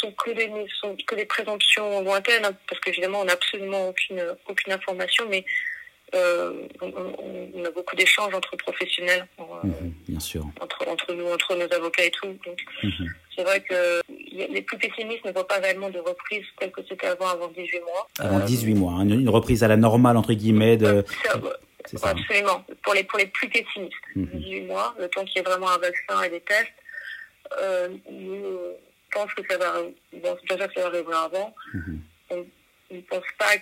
Sont 0.07 0.13
que 0.13 0.31
des, 0.31 0.51
sont 0.81 0.97
que 1.07 1.15
des 1.15 1.25
présomptions 1.25 2.03
lointaines, 2.03 2.45
hein, 2.45 2.57
parce 2.69 2.81
qu'évidemment, 2.81 3.21
on 3.21 3.25
n'a 3.25 3.33
absolument 3.33 3.89
aucune, 3.89 4.23
aucune 4.49 4.73
information, 4.73 5.25
mais 5.29 5.45
euh, 6.15 6.69
on, 6.81 7.65
a 7.65 7.71
beaucoup 7.71 7.97
d'échanges 7.97 8.33
entre 8.33 8.57
professionnels, 8.57 9.27
euh, 9.41 9.45
mhm, 9.65 9.93
bien 10.09 10.21
sûr. 10.21 10.45
Entre, 10.61 10.89
entre 10.89 11.13
nous, 11.13 11.27
entre 11.27 11.57
nos 11.57 11.73
avocats 11.75 12.05
et 12.05 12.11
tout. 12.11 12.29
Donc, 12.47 12.59
mhm. 12.83 13.09
c'est 13.35 13.43
vrai 13.43 13.61
que 13.61 14.01
les 14.09 14.63
plus 14.63 14.79
pessimistes 14.79 15.25
ne 15.25 15.33
voient 15.33 15.49
pas 15.49 15.59
réellement 15.59 15.91
de 15.91 15.99
reprise 15.99 16.45
telle 16.61 16.71
que 16.71 16.81
c'était 16.89 17.09
avant, 17.09 17.27
avant 17.27 17.49
18 17.49 17.81
mois. 17.81 18.09
Avant 18.21 18.39
18 18.45 18.75
mois, 18.75 18.93
hein, 18.93 19.09
une, 19.09 19.29
reprise 19.29 19.65
à 19.65 19.69
la 19.69 19.77
normale, 19.77 20.17
entre 20.17 20.33
guillemets. 20.33 20.77
De... 20.77 21.05
Ça, 21.87 22.11
absolument. 22.11 22.65
Pour 22.83 22.95
les, 22.95 23.05
pour 23.05 23.19
les 23.19 23.27
plus 23.27 23.49
pessimistes, 23.49 23.95
18 24.15 24.61
mhm. 24.61 24.67
mois, 24.69 24.95
le 25.01 25.09
temps 25.09 25.25
qu'il 25.25 25.39
y 25.39 25.41
ait 25.41 25.43
vraiment 25.43 25.71
un 25.71 25.79
vaccin 25.79 26.23
et 26.23 26.31
des 26.31 26.41
tests. 26.41 26.73
Euh, 27.61 27.89
nous, 28.11 28.59
pense 29.17 29.33
que 29.35 29.43
ça 29.49 29.59
va, 29.59 29.83
bon, 30.13 30.37
c'est 30.49 30.59
ça 30.59 30.69
ça 30.75 30.87
arriver 30.87 31.13
avant. 31.13 31.55
Mhm. 31.75 32.01
On 32.31 32.47
ne 32.95 33.01
pense 33.03 33.25
pas 33.39 33.57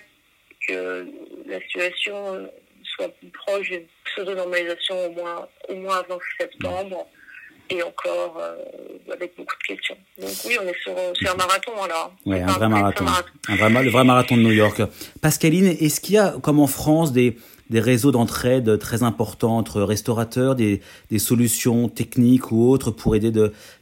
que 0.67 1.07
la 1.47 1.59
situation 1.61 2.49
soit 2.83 3.09
plus 3.09 3.29
proche 3.29 3.69
d'une 3.69 3.85
pseudo-normalisation 4.05 5.07
au 5.07 5.11
moins, 5.11 5.47
au 5.69 5.75
moins 5.75 5.97
avant 5.97 6.19
septembre. 6.39 7.07
Et 7.67 7.81
encore 7.81 8.37
euh, 8.39 8.57
avec 9.11 9.35
beaucoup 9.35 9.55
de 9.63 9.75
questions. 9.75 9.97
Donc 10.19 10.29
oui, 10.45 10.55
on 10.61 10.67
est 10.67 10.79
sur, 10.83 10.93
sur 11.15 11.31
un 11.31 11.35
marathon 11.35 11.71
là. 11.89 12.11
Oui, 12.23 12.39
un, 12.39 12.45
vrai 12.45 12.69
marathon. 12.69 13.05
Un 13.47 13.55
vrai, 13.55 13.83
le 13.83 13.89
vrai 13.89 14.03
marathon 14.03 14.37
de 14.37 14.43
New 14.43 14.51
York. 14.51 14.83
Pascaline, 15.19 15.65
est-ce 15.65 15.99
qu'il 15.99 16.13
y 16.13 16.19
a, 16.19 16.35
comme 16.43 16.59
en 16.59 16.67
France, 16.67 17.11
des, 17.11 17.35
des 17.69 17.79
réseaux 17.79 18.11
d'entraide 18.11 18.77
très 18.79 19.03
importants 19.03 19.57
entre 19.57 19.81
restaurateurs, 19.81 20.55
des, 20.55 20.81
solutions 21.17 21.89
techniques 21.89 22.51
ou 22.51 22.69
autres 22.69 22.91
pour 22.91 23.15
aider 23.15 23.31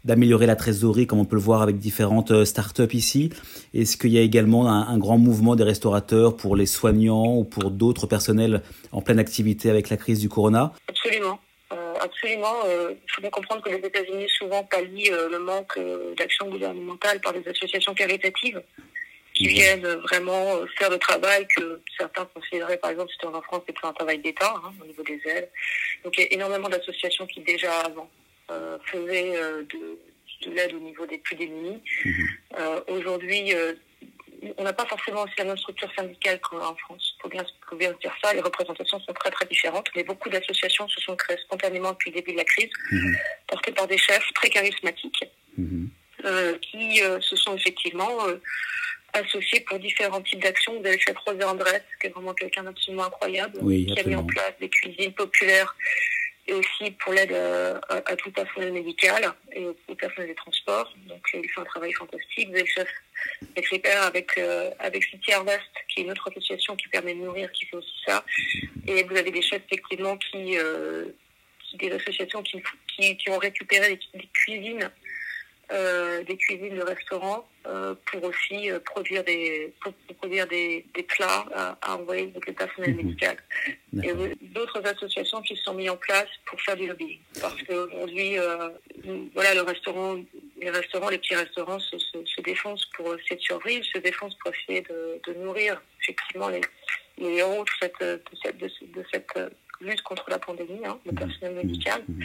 d'améliorer 0.05 0.45
la 0.45 0.55
trésorerie, 0.55 1.07
comme 1.07 1.19
on 1.19 1.25
peut 1.25 1.35
le 1.35 1.41
voir 1.41 1.61
avec 1.61 1.77
différentes 1.77 2.31
euh, 2.31 2.45
startups 2.45 2.93
ici. 2.93 3.31
Est-ce 3.73 3.97
qu'il 3.97 4.11
y 4.11 4.17
a 4.17 4.21
également 4.21 4.69
un, 4.69 4.97
grand 4.97 5.17
mouvement 5.17 5.55
des 5.55 5.63
restaurateurs 5.63 6.37
pour 6.37 6.55
les 6.55 6.65
soignants 6.65 7.35
ou 7.35 7.43
pour 7.43 7.71
d'autres 7.71 8.07
personnels 8.07 8.61
en 8.91 9.01
pleine 9.01 9.19
activité 9.19 9.69
avec 9.69 9.89
la 9.89 9.97
crise 9.97 10.19
du 10.19 10.29
corona? 10.29 10.71
Absolument. 10.87 11.39
Euh, 11.73 11.93
absolument. 11.99 12.55
Euh, 12.67 12.91
il 12.91 13.11
faut 13.11 13.21
bien 13.21 13.31
comprendre 13.31 13.61
que 13.63 13.69
les 13.69 13.85
États-Unis 13.85 14.27
souvent 14.37 14.63
pallient 14.63 15.11
le 15.31 15.39
manque 15.39 15.79
d'action 16.17 16.47
gouvernementale 16.49 17.19
par 17.19 17.33
des 17.33 17.45
associations 17.47 17.93
caritatives 17.93 18.61
qui 19.43 19.49
viennent 19.49 19.87
vraiment 20.07 20.55
euh, 20.55 20.65
faire 20.77 20.89
le 20.89 20.97
travail 20.97 21.47
que 21.55 21.81
certains 21.97 22.25
considéraient, 22.33 22.77
par 22.77 22.91
exemple, 22.91 23.11
c'était 23.11 23.27
en 23.27 23.41
France, 23.41 23.63
c'était 23.67 23.79
un 23.83 23.93
travail 23.93 24.19
d'État 24.19 24.53
hein, 24.63 24.73
au 24.81 24.85
niveau 24.85 25.03
des 25.03 25.19
aides. 25.25 25.49
Donc 26.03 26.17
il 26.17 26.21
y 26.21 26.23
a 26.23 26.33
énormément 26.33 26.69
d'associations 26.69 27.25
qui 27.27 27.41
déjà 27.41 27.71
avant 27.81 28.09
euh, 28.51 28.77
faisaient 28.85 29.35
euh, 29.35 29.63
de, 29.63 30.47
de 30.47 30.55
l'aide 30.55 30.73
au 30.73 30.79
niveau 30.79 31.05
des 31.05 31.17
plus 31.17 31.35
démunis. 31.35 31.81
Mhm. 32.05 32.27
Euh, 32.59 32.81
Aujourd'hui, 32.87 33.53
on 34.57 34.63
n'a 34.63 34.73
pas 34.73 34.85
forcément 34.85 35.23
aussi 35.23 35.33
la 35.37 35.45
même 35.45 35.57
structure 35.57 35.89
syndicale 35.95 36.39
qu'en 36.41 36.75
France. 36.75 37.15
Il 37.17 37.21
faut 37.21 37.29
bien, 37.29 37.45
faut 37.69 37.75
bien 37.75 37.93
dire 38.01 38.13
ça. 38.23 38.33
Les 38.33 38.41
représentations 38.41 38.99
sont 38.99 39.13
très 39.13 39.31
très 39.31 39.45
différentes. 39.45 39.87
Mais 39.95 40.03
beaucoup 40.03 40.29
d'associations 40.29 40.87
se 40.87 41.01
sont 41.01 41.15
créées 41.15 41.37
spontanément 41.37 41.91
depuis 41.91 42.11
le 42.11 42.15
début 42.15 42.33
de 42.33 42.37
la 42.37 42.45
crise, 42.45 42.69
mhm. 42.91 43.15
portées 43.47 43.71
par 43.71 43.87
des 43.87 43.97
chefs 43.97 44.33
très 44.33 44.49
charismatiques, 44.49 45.23
mhm. 45.57 45.89
qui 46.61 46.99
se 46.99 47.35
sont 47.35 47.55
effectivement 47.55 48.17
associé 49.13 49.61
pour 49.61 49.79
différents 49.79 50.21
types 50.21 50.41
d'actions. 50.41 50.79
Vous 50.79 50.85
avez 50.85 50.97
fait 50.97 51.15
Roser 51.25 51.43
Andrés, 51.43 51.81
qui 52.01 52.07
est 52.07 52.09
vraiment 52.09 52.33
quelqu'un 52.33 52.63
d'absolument 52.63 53.05
incroyable, 53.05 53.59
qui 53.59 53.99
a 53.99 54.03
mis 54.03 54.15
en 54.15 54.25
place 54.25 54.53
des 54.59 54.69
cuisines 54.69 55.13
populaires 55.13 55.75
et 56.45 56.53
aussi 56.53 56.91
pour 56.99 57.13
l'aide 57.13 57.33
à, 57.89 58.15
tout 58.17 58.27
le 58.29 58.33
personnel 58.33 58.73
médical 58.73 59.33
et 59.53 59.65
au, 59.65 59.95
personnel 59.95 60.29
des 60.29 60.35
transports. 60.35 60.93
Donc 61.07 61.21
il 61.33 61.49
fait 61.49 61.61
un 61.61 61.65
travail 61.65 61.93
fantastique. 61.93 62.49
Vous 62.49 62.55
avez 62.55 62.63
le 62.63 62.67
chef 62.67 62.89
avec, 64.01 64.37
euh, 64.37 64.71
avec 64.79 65.03
City 65.03 65.31
Harvest, 65.31 65.61
qui 65.87 66.01
est 66.01 66.03
une 66.03 66.11
autre 66.11 66.29
association 66.29 66.75
qui 66.75 66.87
permet 66.89 67.13
de 67.13 67.19
nourrir, 67.19 67.51
qui 67.51 67.65
fait 67.65 67.77
aussi 67.77 67.95
ça. 68.05 68.25
Et 68.87 69.03
vous 69.03 69.15
avez 69.15 69.31
des 69.31 69.41
chefs 69.41 69.61
effectivement 69.65 70.17
qui, 70.17 70.57
euh, 70.57 71.05
des 71.75 71.91
associations 71.91 72.43
qui, 72.43 72.61
qui, 72.95 73.17
qui, 73.17 73.29
ont 73.29 73.37
récupéré 73.37 73.99
des, 74.13 74.27
cuisines, 74.33 74.91
euh, 75.71 76.23
des 76.23 76.37
cuisines 76.37 76.75
de 76.75 76.83
restaurants 76.83 77.47
euh, 77.65 77.95
pour 78.05 78.23
aussi 78.25 78.69
euh, 78.69 78.79
produire 78.79 79.23
des 79.23 79.73
pour, 79.81 79.93
produire 80.17 80.47
des, 80.47 80.85
des 80.93 81.03
plats 81.03 81.45
à, 81.81 81.95
envoyer 81.95 82.23
avec 82.23 82.45
le 82.47 82.53
personnel 82.53 82.91
mhm. 82.91 82.97
médical. 82.97 83.37
Et 84.03 84.11
d'autres 84.41 84.85
associations 84.85 85.41
qui 85.41 85.55
se 85.55 85.63
sont 85.63 85.73
mises 85.73 85.89
en 85.89 85.97
place 85.97 86.27
pour 86.45 86.59
faire 86.61 86.75
du 86.75 86.87
lobbying. 86.87 87.19
Parce 87.39 87.61
qu'aujourd'hui, 87.63 88.37
euh, 88.37 88.69
voilà, 89.33 89.53
le 89.53 89.61
restaurant, 89.61 90.17
les 90.59 90.69
restaurants, 90.69 91.09
les 91.09 91.19
petits 91.19 91.35
restaurants 91.35 91.79
se, 91.79 91.97
se, 91.97 92.41
défoncent 92.41 92.85
pour 92.95 93.15
essayer 93.15 93.37
de 93.37 93.41
survivre, 93.41 93.85
se 93.85 93.99
défoncent 93.99 94.37
pour 94.39 94.51
essayer 94.53 94.81
de, 94.81 95.21
de 95.25 95.33
nourrir 95.39 95.81
effectivement 96.01 96.49
les, 96.49 96.61
les 97.17 97.37
héros 97.37 97.63
de 97.63 97.69
cette, 97.79 98.01
de 98.01 98.21
cette, 98.41 98.57
de 98.57 99.03
cette, 99.11 99.39
lutte 99.81 100.01
contre 100.03 100.29
la 100.29 100.39
pandémie, 100.39 100.85
hein, 100.85 100.99
le 101.05 101.11
mhm. 101.11 101.17
personnel 101.17 101.55
médical. 101.55 102.03
Mhm 102.07 102.23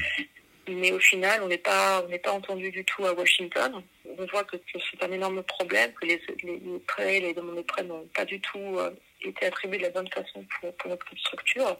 mais 0.68 0.92
au 0.92 0.98
final, 0.98 1.40
on 1.42 1.48
n'est 1.48 1.58
pas, 1.58 2.02
on 2.04 2.08
n'est 2.08 2.18
pas 2.18 2.32
entendu 2.32 2.70
du 2.70 2.84
tout 2.84 3.04
à 3.04 3.12
Washington. 3.12 3.82
On 4.18 4.26
voit 4.26 4.44
que, 4.44 4.56
c'est 4.72 5.02
un 5.02 5.12
énorme 5.12 5.42
problème, 5.42 5.92
que 5.92 6.06
les, 6.06 6.20
les, 6.42 6.78
prêts, 6.86 7.20
les 7.20 7.34
demandes 7.34 7.56
de 7.56 7.62
prêts 7.62 7.84
n'ont 7.84 8.06
pas 8.14 8.24
du 8.24 8.40
tout 8.40 8.58
euh, 8.58 8.90
été 9.22 9.46
attribués 9.46 9.78
de 9.78 9.84
la 9.84 9.90
bonne 9.90 10.08
façon 10.08 10.44
pour, 10.60 10.74
pour 10.74 10.90
notre 10.90 11.06
structure. 11.16 11.76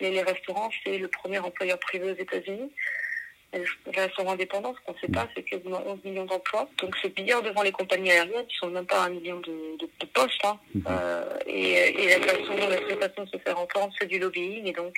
Mais 0.00 0.10
les 0.10 0.22
restaurants, 0.22 0.70
c'est 0.84 0.98
le 0.98 1.08
premier 1.08 1.38
employeur 1.38 1.78
privé 1.78 2.10
aux 2.10 2.16
États-Unis. 2.16 2.70
Les 3.54 3.64
restaurants 3.94 4.32
indépendants, 4.32 4.74
ce 4.74 4.84
qu'on 4.84 4.92
ne 4.92 4.98
sait 4.98 5.12
pas, 5.12 5.26
c'est 5.34 5.42
quasiment 5.42 5.82
11 5.86 6.04
millions 6.04 6.26
d'emplois. 6.26 6.68
Donc 6.82 6.94
c'est 7.00 7.14
bien 7.14 7.40
devant 7.40 7.62
les 7.62 7.72
compagnies 7.72 8.10
aériennes, 8.10 8.46
qui 8.46 8.56
sont 8.56 8.68
même 8.68 8.84
pas 8.84 9.04
un 9.04 9.08
million 9.08 9.40
de, 9.40 9.78
de, 9.78 10.06
postes. 10.12 10.44
Hein. 10.44 10.58
Mhm. 10.74 10.84
Euh, 10.90 11.38
et, 11.46 12.02
et, 12.02 12.18
la 12.18 12.26
façon, 12.26 12.54
la 12.56 13.08
façon 13.08 13.24
de 13.24 13.30
se 13.30 13.38
faire 13.38 13.58
entendre, 13.58 13.92
c'est 13.98 14.06
du 14.06 14.18
lobbying. 14.18 14.66
Et 14.66 14.72
donc 14.72 14.94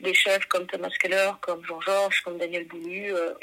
des 0.00 0.14
chefs 0.14 0.46
comme 0.46 0.66
Thomas 0.66 0.90
Keller, 1.00 1.30
comme 1.42 1.64
Jean-Georges, 1.64 2.22
comme 2.22 2.38
Daniel 2.38 2.66
Boulu. 2.66 3.14
Euh, 3.14 3.34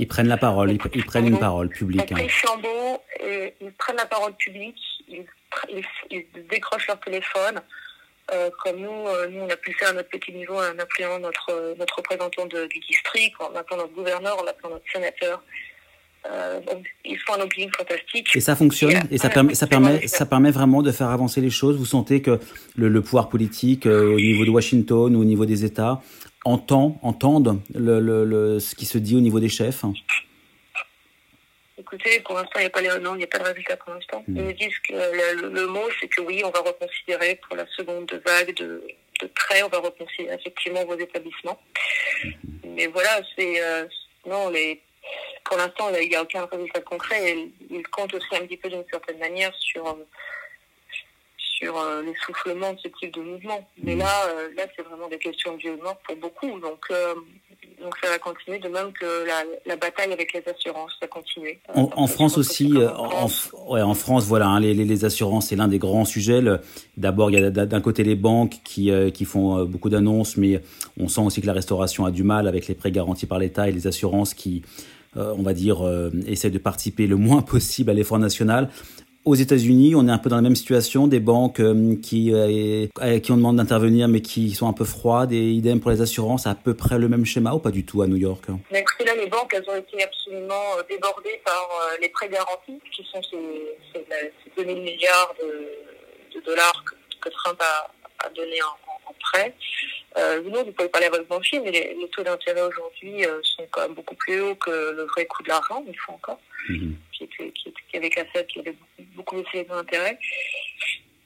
ils 0.00 0.08
prennent 0.08 0.28
la 0.28 0.38
parole, 0.38 0.72
ils, 0.72 1.04
prennent 1.04 1.26
une 1.26 1.38
parole 1.38 1.68
publique. 1.68 2.12
Flambeau, 2.30 3.02
et 3.22 3.54
ils 3.60 3.72
prennent 3.72 3.96
la 3.96 4.06
parole 4.06 4.32
publique, 4.34 4.78
ils, 5.08 6.26
décrochent 6.50 6.88
leur 6.88 6.98
téléphone. 7.00 7.60
Euh, 8.32 8.48
comme 8.62 8.76
nous, 8.76 9.08
euh, 9.08 9.28
nous, 9.28 9.40
on 9.40 9.50
a 9.50 9.56
pu 9.56 9.74
faire 9.74 9.90
à 9.90 9.92
notre 9.92 10.08
petit 10.08 10.32
niveau 10.32 10.54
en 10.54 10.78
appelant 10.78 11.18
notre, 11.18 11.74
notre 11.76 11.96
représentant 11.96 12.46
du 12.46 12.80
district, 12.88 13.34
en 13.40 13.54
appelant 13.56 13.78
notre 13.78 13.92
gouverneur, 13.92 14.38
en 14.38 14.46
appelant 14.46 14.70
notre 14.70 14.90
sénateur. 14.90 15.42
Euh, 16.26 16.60
ils 17.04 17.18
font 17.18 17.34
un 17.34 17.38
lobbying 17.38 17.70
fantastique. 17.74 18.36
Et 18.36 18.40
ça 18.40 18.54
fonctionne 18.54 19.08
et, 19.10 19.16
ça, 19.16 19.30
permet, 19.30 19.54
ça, 19.54 19.66
permet, 19.66 20.06
ça 20.06 20.26
permet 20.26 20.50
vraiment 20.50 20.82
de 20.82 20.92
faire 20.92 21.08
avancer 21.08 21.40
les 21.40 21.50
choses. 21.50 21.78
Vous 21.78 21.86
sentez 21.86 22.20
que 22.20 22.38
le, 22.76 23.00
pouvoir 23.00 23.28
politique 23.28 23.86
euh, 23.86 24.14
au 24.14 24.20
niveau 24.20 24.44
de 24.44 24.50
Washington 24.50 25.16
ou 25.16 25.20
au 25.20 25.24
niveau 25.24 25.46
des 25.46 25.64
États 25.64 26.02
entend, 26.44 26.98
entendent 27.02 27.60
le, 27.74 28.00
le, 28.00 28.58
ce 28.60 28.74
qui 28.74 28.84
se 28.84 28.98
dit 28.98 29.16
au 29.16 29.20
niveau 29.20 29.40
des 29.40 29.48
chefs 29.48 29.84
Écoutez, 31.78 32.20
pour 32.20 32.36
l'instant, 32.36 32.58
il 32.58 32.60
n'y 32.60 32.66
a 32.66 32.70
pas 32.70 32.82
les, 32.82 32.88
non, 33.00 33.14
il 33.14 33.18
n'y 33.18 33.24
a 33.24 33.26
pas 33.26 33.38
de 33.38 33.44
résultat 33.44 33.76
pour 33.78 33.94
l'instant. 33.94 34.22
Hmm. 34.28 34.36
Ils 34.36 34.42
me 34.42 34.52
disent 34.52 34.78
que 34.86 34.92
le, 34.92 35.66
mot, 35.66 35.88
c'est 35.98 36.08
que 36.08 36.20
oui, 36.20 36.42
on 36.44 36.50
va 36.50 36.60
reconsidérer 36.60 37.40
pour 37.46 37.56
la 37.56 37.66
seconde 37.68 38.12
vague 38.26 38.54
de, 38.56 38.82
de 39.22 39.26
prêts, 39.28 39.62
on 39.62 39.68
va 39.68 39.78
reconsidérer 39.78 40.34
effectivement 40.34 40.84
vos 40.84 40.98
établissements. 40.98 41.58
Hmm. 42.22 42.30
Mais 42.76 42.86
voilà, 42.88 43.22
c'est 43.34 43.62
euh, 43.62 43.86
non 44.26 44.50
les 44.50 44.82
pour 45.50 45.58
l'instant, 45.58 45.90
il 46.00 46.08
n'y 46.08 46.14
a 46.14 46.22
aucun 46.22 46.46
résultat 46.46 46.80
concret. 46.80 47.50
il 47.68 47.86
compte 47.88 48.14
aussi 48.14 48.36
un 48.36 48.46
petit 48.46 48.56
peu 48.56 48.68
d'une 48.68 48.84
certaine 48.88 49.18
manière 49.18 49.52
sur 49.58 49.96
sur 51.60 51.76
euh, 51.76 52.02
l'essoufflement 52.02 52.72
de 52.72 52.78
ce 52.78 52.88
type 52.88 53.14
de 53.14 53.20
mouvement. 53.20 53.68
Mais 53.82 53.94
là, 53.94 54.08
euh, 54.28 54.48
là, 54.56 54.64
c'est 54.74 54.82
vraiment 54.82 55.08
des 55.08 55.18
questions 55.18 55.54
de 55.56 55.58
violence 55.58 55.96
pour 56.06 56.16
beaucoup. 56.16 56.58
Donc, 56.60 56.86
euh, 56.90 57.14
donc 57.82 57.94
ça 58.02 58.08
va 58.08 58.18
continuer, 58.18 58.58
de 58.58 58.68
même 58.68 58.92
que 58.92 59.26
la, 59.66 59.76
bataille 59.76 60.12
avec 60.12 60.32
les 60.32 60.42
assurances 60.48 60.92
va 61.00 61.08
continuer. 61.08 61.58
En, 61.74 62.06
France 62.06 62.38
aussi, 62.38 62.74
en, 62.76 63.28
ouais, 63.68 63.82
en 63.82 63.94
France, 63.94 64.24
voilà, 64.24 64.46
hein, 64.46 64.60
les, 64.60 64.74
les, 64.74 65.04
assurances, 65.04 65.48
c'est 65.48 65.56
l'un 65.56 65.68
des 65.68 65.78
grands 65.78 66.04
sujets. 66.04 66.40
D'abord, 66.96 67.30
il 67.30 67.40
y 67.40 67.44
a 67.44 67.50
d'un 67.50 67.80
côté 67.80 68.04
les 68.04 68.16
banques 68.16 68.56
qui, 68.64 68.90
qui 69.14 69.24
font 69.24 69.64
beaucoup 69.64 69.88
d'annonces, 69.88 70.36
mais 70.36 70.60
on 70.98 71.08
sent 71.08 71.22
aussi 71.22 71.40
que 71.40 71.46
la 71.46 71.54
restauration 71.54 72.04
a 72.04 72.10
du 72.10 72.22
mal 72.22 72.48
avec 72.48 72.68
les 72.68 72.74
prêts 72.74 72.90
garantis 72.90 73.26
par 73.26 73.38
l'État 73.38 73.68
et 73.68 73.72
les 73.72 73.86
assurances 73.86 74.34
qui 74.34 74.62
euh, 74.62 74.99
on 75.16 75.42
va 75.42 75.52
dire, 75.52 75.86
euh, 75.86 76.10
essaie 76.26 76.50
de 76.50 76.58
participer 76.58 77.06
le 77.06 77.16
moins 77.16 77.42
possible 77.42 77.90
à 77.90 77.94
l'effort 77.94 78.18
national. 78.18 78.70
Aux 79.26 79.34
États-Unis, 79.34 79.94
on 79.94 80.08
est 80.08 80.10
un 80.10 80.18
peu 80.18 80.30
dans 80.30 80.36
la 80.36 80.42
même 80.42 80.56
situation, 80.56 81.06
des 81.06 81.20
banques 81.20 81.60
euh, 81.60 81.94
qui, 81.96 82.32
qui 82.32 83.32
on 83.32 83.36
demande 83.36 83.56
d'intervenir 83.56 84.08
mais 84.08 84.22
qui 84.22 84.52
sont 84.52 84.66
un 84.66 84.72
peu 84.72 84.86
froides 84.86 85.32
et 85.32 85.50
idem 85.50 85.78
pour 85.78 85.90
les 85.90 86.00
assurances, 86.00 86.46
à 86.46 86.54
peu 86.54 86.72
près 86.74 86.98
le 86.98 87.08
même 87.08 87.26
schéma 87.26 87.52
ou 87.52 87.58
pas 87.58 87.70
du 87.70 87.84
tout 87.84 88.00
à 88.00 88.06
New 88.06 88.16
York 88.16 88.44
Écoutez, 88.72 89.04
là, 89.04 89.14
les 89.16 89.26
banques, 89.26 89.52
elles 89.54 89.68
ont 89.68 89.76
été 89.76 90.02
absolument 90.02 90.76
débordées 90.88 91.40
par 91.44 91.68
les 92.00 92.08
prêts 92.08 92.30
garantis, 92.30 92.80
qui 92.96 93.04
sont 93.12 93.22
ces, 93.22 93.76
ces, 93.92 94.64
2000 94.64 94.82
milliards 94.82 95.34
de, 95.38 96.40
dollars 96.46 96.84
que, 97.20 97.28
Trump 97.28 97.60
a, 97.60 98.26
a 98.26 98.30
donné 98.30 98.56
en, 98.62 98.89
en 99.10 99.14
prêt. 99.20 99.54
Euh, 100.16 100.40
vous, 100.42 100.50
vous 100.50 100.72
pouvez 100.72 100.88
parler 100.88 101.06
à 101.06 101.10
votre 101.10 101.26
banquier, 101.26 101.60
mais 101.60 101.70
les, 101.70 102.08
taux 102.12 102.22
d'intérêt 102.22 102.62
aujourd'hui 102.62 103.24
euh, 103.24 103.40
sont 103.42 103.66
quand 103.70 103.82
même 103.82 103.94
beaucoup 103.94 104.14
plus 104.14 104.40
hauts 104.40 104.54
que 104.54 104.70
le 104.70 105.04
vrai 105.04 105.26
coût 105.26 105.42
de 105.42 105.48
l'argent, 105.48 105.84
il 105.86 105.98
faut 105.98 106.12
encore, 106.12 106.40
mhm. 106.68 106.96
qui, 107.12 107.24
était, 107.24 107.50
qui, 107.52 107.72
qui, 107.90 107.96
avec 107.96 108.16
la 108.16 108.24
Fed 108.26 108.46
qui 108.46 108.60
avait 108.60 108.76
beaucoup, 109.14 109.36
baissé 109.36 109.48
les 109.54 109.64
taux 109.66 109.74
d'intérêt. 109.74 110.18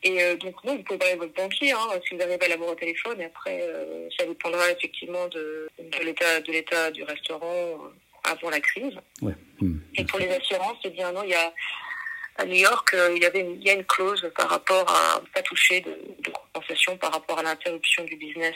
Et 0.03 0.23
euh, 0.23 0.37
donc, 0.37 0.55
vous, 0.65 0.77
vous 0.77 0.83
pouvez 0.83 0.99
parler 0.99 1.15
à 1.15 1.17
votre 1.17 1.35
banquier, 1.35 1.73
hein, 1.73 1.79
si 2.07 2.15
vous 2.15 2.23
arrivez 2.23 2.45
à 2.45 2.49
l'avoir 2.49 2.71
au 2.71 2.75
téléphone, 2.75 3.21
et 3.21 3.25
après, 3.25 3.63
euh, 3.63 4.09
ça 4.19 4.27
dépendra 4.27 4.71
effectivement 4.71 5.27
de, 5.29 5.69
de 5.79 6.53
l'état 6.53 6.91
du 6.91 7.03
restaurant 7.05 7.79
avant 8.25 8.51
la 8.51 8.61
crise. 8.61 8.97
Ouais. 9.23 9.35
Mhm. 9.61 9.81
Et 9.97 10.05
pour 10.05 10.19
les 10.19 10.29
assurances, 10.29 10.79
eh 10.85 10.91
bien 10.91 11.13
non, 11.13 11.23
il 11.23 11.31
y 11.31 11.35
a 11.35 11.53
à 12.37 12.45
New 12.45 12.57
York, 12.57 12.95
euh, 12.95 13.13
il 13.15 13.23
y 13.23 13.27
avait 13.27 13.41
une, 13.41 13.61
il 13.61 13.67
y 13.67 13.71
a 13.71 13.75
une 13.75 13.85
clause 13.85 14.29
par 14.37 14.49
rapport 14.49 14.89
à 14.91 15.23
pas 15.33 15.43
toucher 15.43 15.81
de, 15.81 15.97
de 16.21 16.31
compensation 16.31 16.97
par 16.97 17.13
rapport 17.13 17.39
à 17.39 17.43
l'interruption 17.43 18.05
du 18.05 18.17
business 18.17 18.55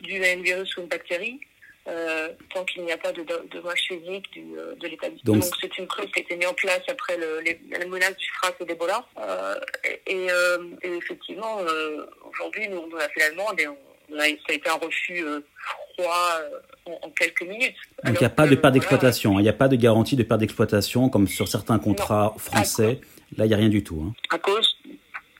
dû 0.00 0.24
à 0.24 0.28
un 0.28 0.42
virus 0.42 0.76
ou 0.76 0.80
une 0.82 0.88
bactérie. 0.88 1.38
Euh, 1.86 2.30
tant 2.54 2.64
qu'il 2.64 2.82
n'y 2.82 2.92
a 2.92 2.96
pas 2.96 3.12
de 3.12 3.22
dommage 3.22 3.80
physique 3.80 4.32
du, 4.32 4.58
euh, 4.58 4.74
de 4.76 4.88
l'établissement. 4.88 5.34
Donc 5.34 5.44
c'est 5.60 5.76
une 5.76 5.86
clause 5.86 6.10
qui 6.12 6.20
a 6.20 6.22
été 6.22 6.34
mise 6.34 6.48
en 6.48 6.54
place 6.54 6.80
après 6.88 7.18
le, 7.18 7.40
les, 7.40 7.60
la 7.70 7.84
menace 7.84 8.16
du 8.16 8.26
FRAC 8.38 8.56
et 8.60 8.64
d'Ebola. 8.64 9.04
Euh, 9.18 9.60
et, 10.06 10.30
euh, 10.30 10.64
et, 10.80 10.92
effectivement, 10.94 11.58
aujourd'hui, 12.30 12.68
nous, 12.68 12.88
on 12.90 12.96
a 12.96 13.08
fait 13.10 13.20
la 13.20 13.30
demande 13.32 13.60
et 13.60 13.68
on, 13.68 13.76
ça 14.10 14.22
a 14.22 14.52
été 14.52 14.68
un 14.68 14.74
refus 14.74 15.24
froid 15.94 16.40
en, 16.86 17.10
quelques 17.10 17.42
minutes. 17.42 17.76
Donc 18.04 18.16
il 18.16 18.20
n'y 18.20 18.26
a 18.26 18.30
pas 18.30 18.46
de 18.46 18.54
perte 18.54 18.74
d'exploitation, 18.74 19.36
hein. 19.36 19.40
il 19.40 19.44
n'y 19.44 19.48
a 19.48 19.54
pas 19.54 19.68
de 19.68 19.76
garantie 19.76 20.16
de 20.16 20.22
perte 20.22 20.40
d'exploitation 20.40 21.08
comme 21.08 21.28
sur 21.28 21.48
certains 21.48 21.78
contrats 21.78 22.34
français. 22.38 23.00
Là, 23.36 23.46
il 23.46 23.48
n'y 23.48 23.54
a 23.54 23.56
rien 23.56 23.68
du 23.68 23.82
tout. 23.82 24.00
Hein. 24.06 24.14
À 24.30 24.38
cause, 24.38 24.76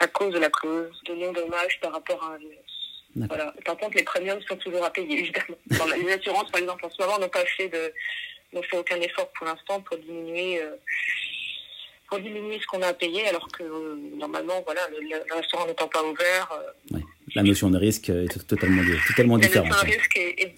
à 0.01 0.07
cause 0.09 0.33
de 0.35 0.39
la 0.39 0.51
clause 0.51 0.91
de 1.07 1.15
non-dommage 1.15 1.79
par 1.81 1.93
rapport 1.93 2.23
à. 2.25 2.37
Voilà. 3.17 3.55
Par 3.65 3.77
contre, 3.77 3.97
les 3.97 4.03
premiums 4.03 4.41
sont 4.43 4.57
toujours 4.57 4.85
à 4.85 4.91
payer, 4.91 5.21
évidemment. 5.21 5.57
les 6.05 6.13
assurances, 6.13 6.51
par 6.51 6.61
exemple, 6.61 6.85
en 6.85 6.91
ce 6.91 7.01
moment, 7.01 7.19
n'ont 7.21 7.29
pas 7.29 7.45
fait 7.45 7.69
de, 7.69 7.93
n'ont 8.53 8.63
fait 8.63 8.77
aucun 8.77 9.01
effort 9.01 9.31
pour 9.33 9.47
l'instant 9.47 9.81
pour 9.83 9.97
diminuer, 9.99 10.61
euh, 10.61 10.75
pour 12.09 12.19
diminuer 12.19 12.59
ce 12.61 12.67
qu'on 12.67 12.83
a 12.83 12.89
à 12.89 12.93
payer, 12.95 13.29
alors 13.29 13.47
que 13.49 13.63
euh, 13.63 13.97
normalement, 14.17 14.61
voilà, 14.65 14.81
le, 14.89 15.33
restaurant 15.33 15.67
n'étant 15.67 15.87
pas 15.87 16.03
ouvert. 16.03 16.49
Euh, 16.93 16.99
La 17.35 17.43
notion 17.43 17.71
de 17.71 17.79
risque 17.79 18.09
est 18.09 18.47
totalement, 18.47 18.83
totalement 19.09 19.39
différente. 19.39 19.69
La 19.69 19.75
notion 19.75 19.89
de 19.89 19.93
risque 19.93 20.17
est 20.17 20.55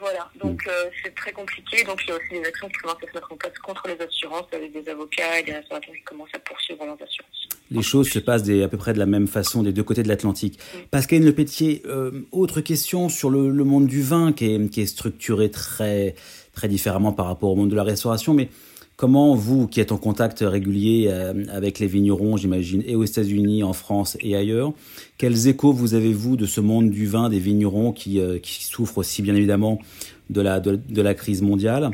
voilà, 0.00 0.30
donc 0.40 0.64
mm. 0.64 0.68
euh, 0.68 0.90
c'est 1.02 1.14
très 1.14 1.32
compliqué. 1.32 1.82
Donc 1.84 2.00
il 2.04 2.10
y 2.10 2.12
a 2.12 2.16
aussi 2.16 2.40
des 2.40 2.46
actions 2.46 2.68
qui 2.68 2.74
commencent 2.74 3.02
à 3.02 3.08
se 3.08 3.14
mettre 3.14 3.32
en 3.32 3.36
place 3.36 3.58
contre 3.58 3.88
les 3.88 4.04
assurances 4.04 4.46
avec 4.52 4.72
des 4.72 4.88
avocats 4.88 5.40
et 5.40 5.42
des 5.42 5.52
restaurateurs 5.52 5.94
qui 5.94 6.02
commencent 6.02 6.34
à 6.34 6.38
poursuivre 6.38 6.84
leurs 6.84 6.94
assurances. 7.02 7.48
Les 7.70 7.82
choses 7.82 8.08
se 8.08 8.18
passent 8.18 8.44
des, 8.44 8.62
à 8.62 8.68
peu 8.68 8.76
près 8.76 8.94
de 8.94 8.98
la 8.98 9.06
même 9.06 9.26
façon 9.26 9.62
des 9.62 9.72
deux 9.72 9.82
côtés 9.82 10.02
de 10.02 10.08
l'Atlantique. 10.08 10.58
Mm. 10.58 10.78
Pascaline 10.90 11.24
Le 11.24 11.34
Pétier, 11.34 11.82
euh, 11.86 12.22
autre 12.32 12.60
question 12.60 13.08
sur 13.08 13.30
le, 13.30 13.50
le, 13.50 13.64
monde 13.64 13.86
du 13.86 14.02
vin 14.02 14.32
qui 14.32 14.54
est, 14.54 14.68
qui 14.70 14.82
est 14.82 14.86
structuré 14.86 15.50
très, 15.50 16.14
très 16.52 16.68
différemment 16.68 17.12
par 17.12 17.26
rapport 17.26 17.50
au 17.50 17.56
monde 17.56 17.70
de 17.70 17.76
la 17.76 17.84
restauration, 17.84 18.34
mais 18.34 18.48
Comment 18.98 19.36
vous, 19.36 19.68
qui 19.68 19.80
êtes 19.80 19.92
en 19.92 19.96
contact 19.96 20.40
régulier 20.40 21.06
euh, 21.08 21.44
avec 21.52 21.78
les 21.78 21.86
vignerons, 21.86 22.36
j'imagine, 22.36 22.82
et 22.84 22.96
aux 22.96 23.04
États-Unis, 23.04 23.62
en 23.62 23.72
France 23.72 24.18
et 24.20 24.34
ailleurs, 24.34 24.72
quels 25.18 25.46
échos 25.46 25.72
vous 25.72 25.94
avez-vous 25.94 26.34
de 26.34 26.46
ce 26.46 26.60
monde 26.60 26.90
du 26.90 27.06
vin, 27.06 27.28
des 27.28 27.38
vignerons 27.38 27.92
qui, 27.92 28.18
euh, 28.18 28.40
qui 28.40 28.64
souffrent 28.64 28.98
aussi 28.98 29.22
bien 29.22 29.36
évidemment 29.36 29.78
de 30.30 30.40
la, 30.40 30.58
de, 30.58 31.00
la 31.00 31.14
crise 31.14 31.42
mondiale? 31.42 31.90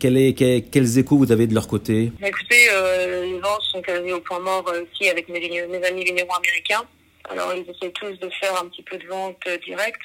Quels 0.00 0.98
échos 0.98 1.16
vous 1.16 1.30
avez 1.30 1.46
de 1.46 1.54
leur 1.54 1.68
côté? 1.68 2.10
Écoutez, 2.20 2.68
euh, 2.72 3.24
les 3.24 3.38
vents 3.38 3.60
sont 3.60 3.80
quasi 3.80 4.10
au 4.12 4.20
point 4.20 4.40
mort 4.40 4.68
aussi 4.82 5.08
avec 5.08 5.28
mes, 5.28 5.38
mes, 5.38 5.84
amis 5.84 6.02
vignerons 6.02 6.34
américains. 6.34 6.82
Alors, 7.30 7.54
ils 7.54 7.70
essaient 7.70 7.92
tous 7.92 8.18
de 8.18 8.28
faire 8.40 8.60
un 8.60 8.66
petit 8.66 8.82
peu 8.82 8.98
de 8.98 9.06
vente 9.06 9.38
directe. 9.64 10.00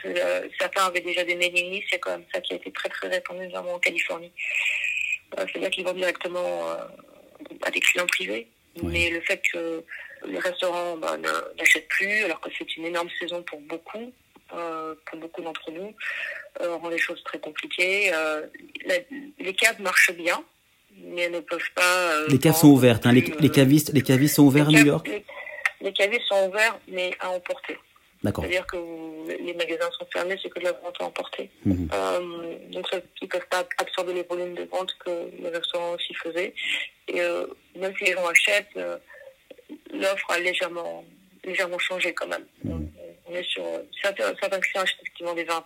certains 0.60 0.84
avaient 0.84 1.02
déjà 1.02 1.24
des 1.24 1.34
mailing 1.34 1.72
lists, 1.72 1.88
c'est 1.94 2.00
quand 2.00 2.12
même 2.12 2.26
ça 2.32 2.42
qui 2.42 2.54
a 2.54 2.58
été 2.58 2.72
très 2.72 2.90
très 2.90 3.08
répandu, 3.08 3.48
notamment 3.48 3.74
en 3.74 3.80
Californie. 3.80 4.32
Euh, 5.38 5.46
c'est-à-dire 5.48 5.70
qu'ils 5.70 5.86
vont 5.86 5.94
directement 5.94 6.40
euh, 6.40 6.86
à 7.64 7.72
des 7.72 7.80
clients 7.80 8.08
privés. 8.08 8.48
Mais 8.82 9.10
le 9.12 9.22
fait 9.22 9.40
que 9.52 9.84
les 10.26 10.40
restaurants 10.40 10.98
bah, 10.98 11.16
n'achètent 11.58 11.88
plus, 11.90 12.24
alors 12.24 12.40
que 12.40 12.50
c'est 12.58 12.76
une 12.76 12.86
énorme 12.86 13.10
saison 13.20 13.44
pour 13.44 13.62
beaucoup, 13.62 14.12
euh, 14.54 14.96
pour 15.06 15.20
beaucoup 15.20 15.42
d'entre 15.44 15.70
nous, 15.72 15.94
rend 16.60 16.90
les 16.90 16.98
choses 16.98 17.22
très 17.24 17.40
compliquées. 17.40 18.12
les 19.40 19.54
caves 19.54 19.80
marchent 19.80 20.14
bien, 20.14 20.44
mais 20.98 21.22
elles 21.24 21.34
ne 21.34 21.40
peuvent 21.40 21.72
pas. 21.76 22.28
les 22.30 22.40
caves 22.40 22.56
sont 22.56 22.70
ouvertes, 22.70 23.06
hein. 23.06 23.12
les, 23.12 23.22
les, 23.40 23.50
cavistes, 23.50 23.92
les 23.94 24.02
cavistes 24.02 24.36
sont 24.36 24.44
ouverts 24.44 24.70
à 24.70 24.72
New 24.72 24.86
York? 24.86 25.08
les, 25.08 25.24
les 25.82 25.94
cavistes 25.94 26.26
sont 26.28 26.48
ouverts, 26.48 26.80
mais 26.88 27.12
à 27.20 27.30
emporter. 27.30 27.78
C'est-à-dire 28.44 28.66
que 28.68 28.78
les 29.28 29.54
magasins 29.54 29.90
sont 30.00 30.06
fermés, 30.12 30.38
c'est 30.42 30.50
que 30.50 30.60
de 30.60 30.66
la 30.66 30.72
vente 30.74 30.96
à 31.00 31.04
emporter. 31.06 31.50
Mhm. 31.66 31.90
Euh, 31.94 32.56
donc 32.72 32.88
ça, 32.90 32.98
ils 33.22 33.26
ne 33.26 33.30
peuvent 33.30 33.48
pas 33.50 33.64
absorber 33.78 34.14
les 34.14 34.24
volumes 34.24 34.56
de 34.56 34.64
vente 34.64 34.96
que 35.06 35.30
les 35.42 35.50
restaurants 35.50 35.92
aussi 35.94 36.14
faisaient. 36.14 36.54
Et 37.10 37.20
euh, 37.22 37.46
même 37.76 37.94
si 37.98 38.06
les 38.06 38.14
gens 38.14 38.26
achètent, 38.28 38.68
euh, 38.78 38.98
l'offre 39.94 40.32
a 40.32 40.40
légèrement, 40.40 41.04
légèrement 41.44 41.80
changé 41.80 42.14
quand 42.14 42.28
même. 42.28 42.46
Mhm. 42.64 42.90
On 43.28 43.36
est 43.36 43.44
sur 43.44 43.66
certains, 44.02 44.34
certains 44.40 44.60
clients 44.60 44.84
achètent 44.84 45.00
effectivement 45.02 45.34
des 45.34 45.44
vins 45.44 45.64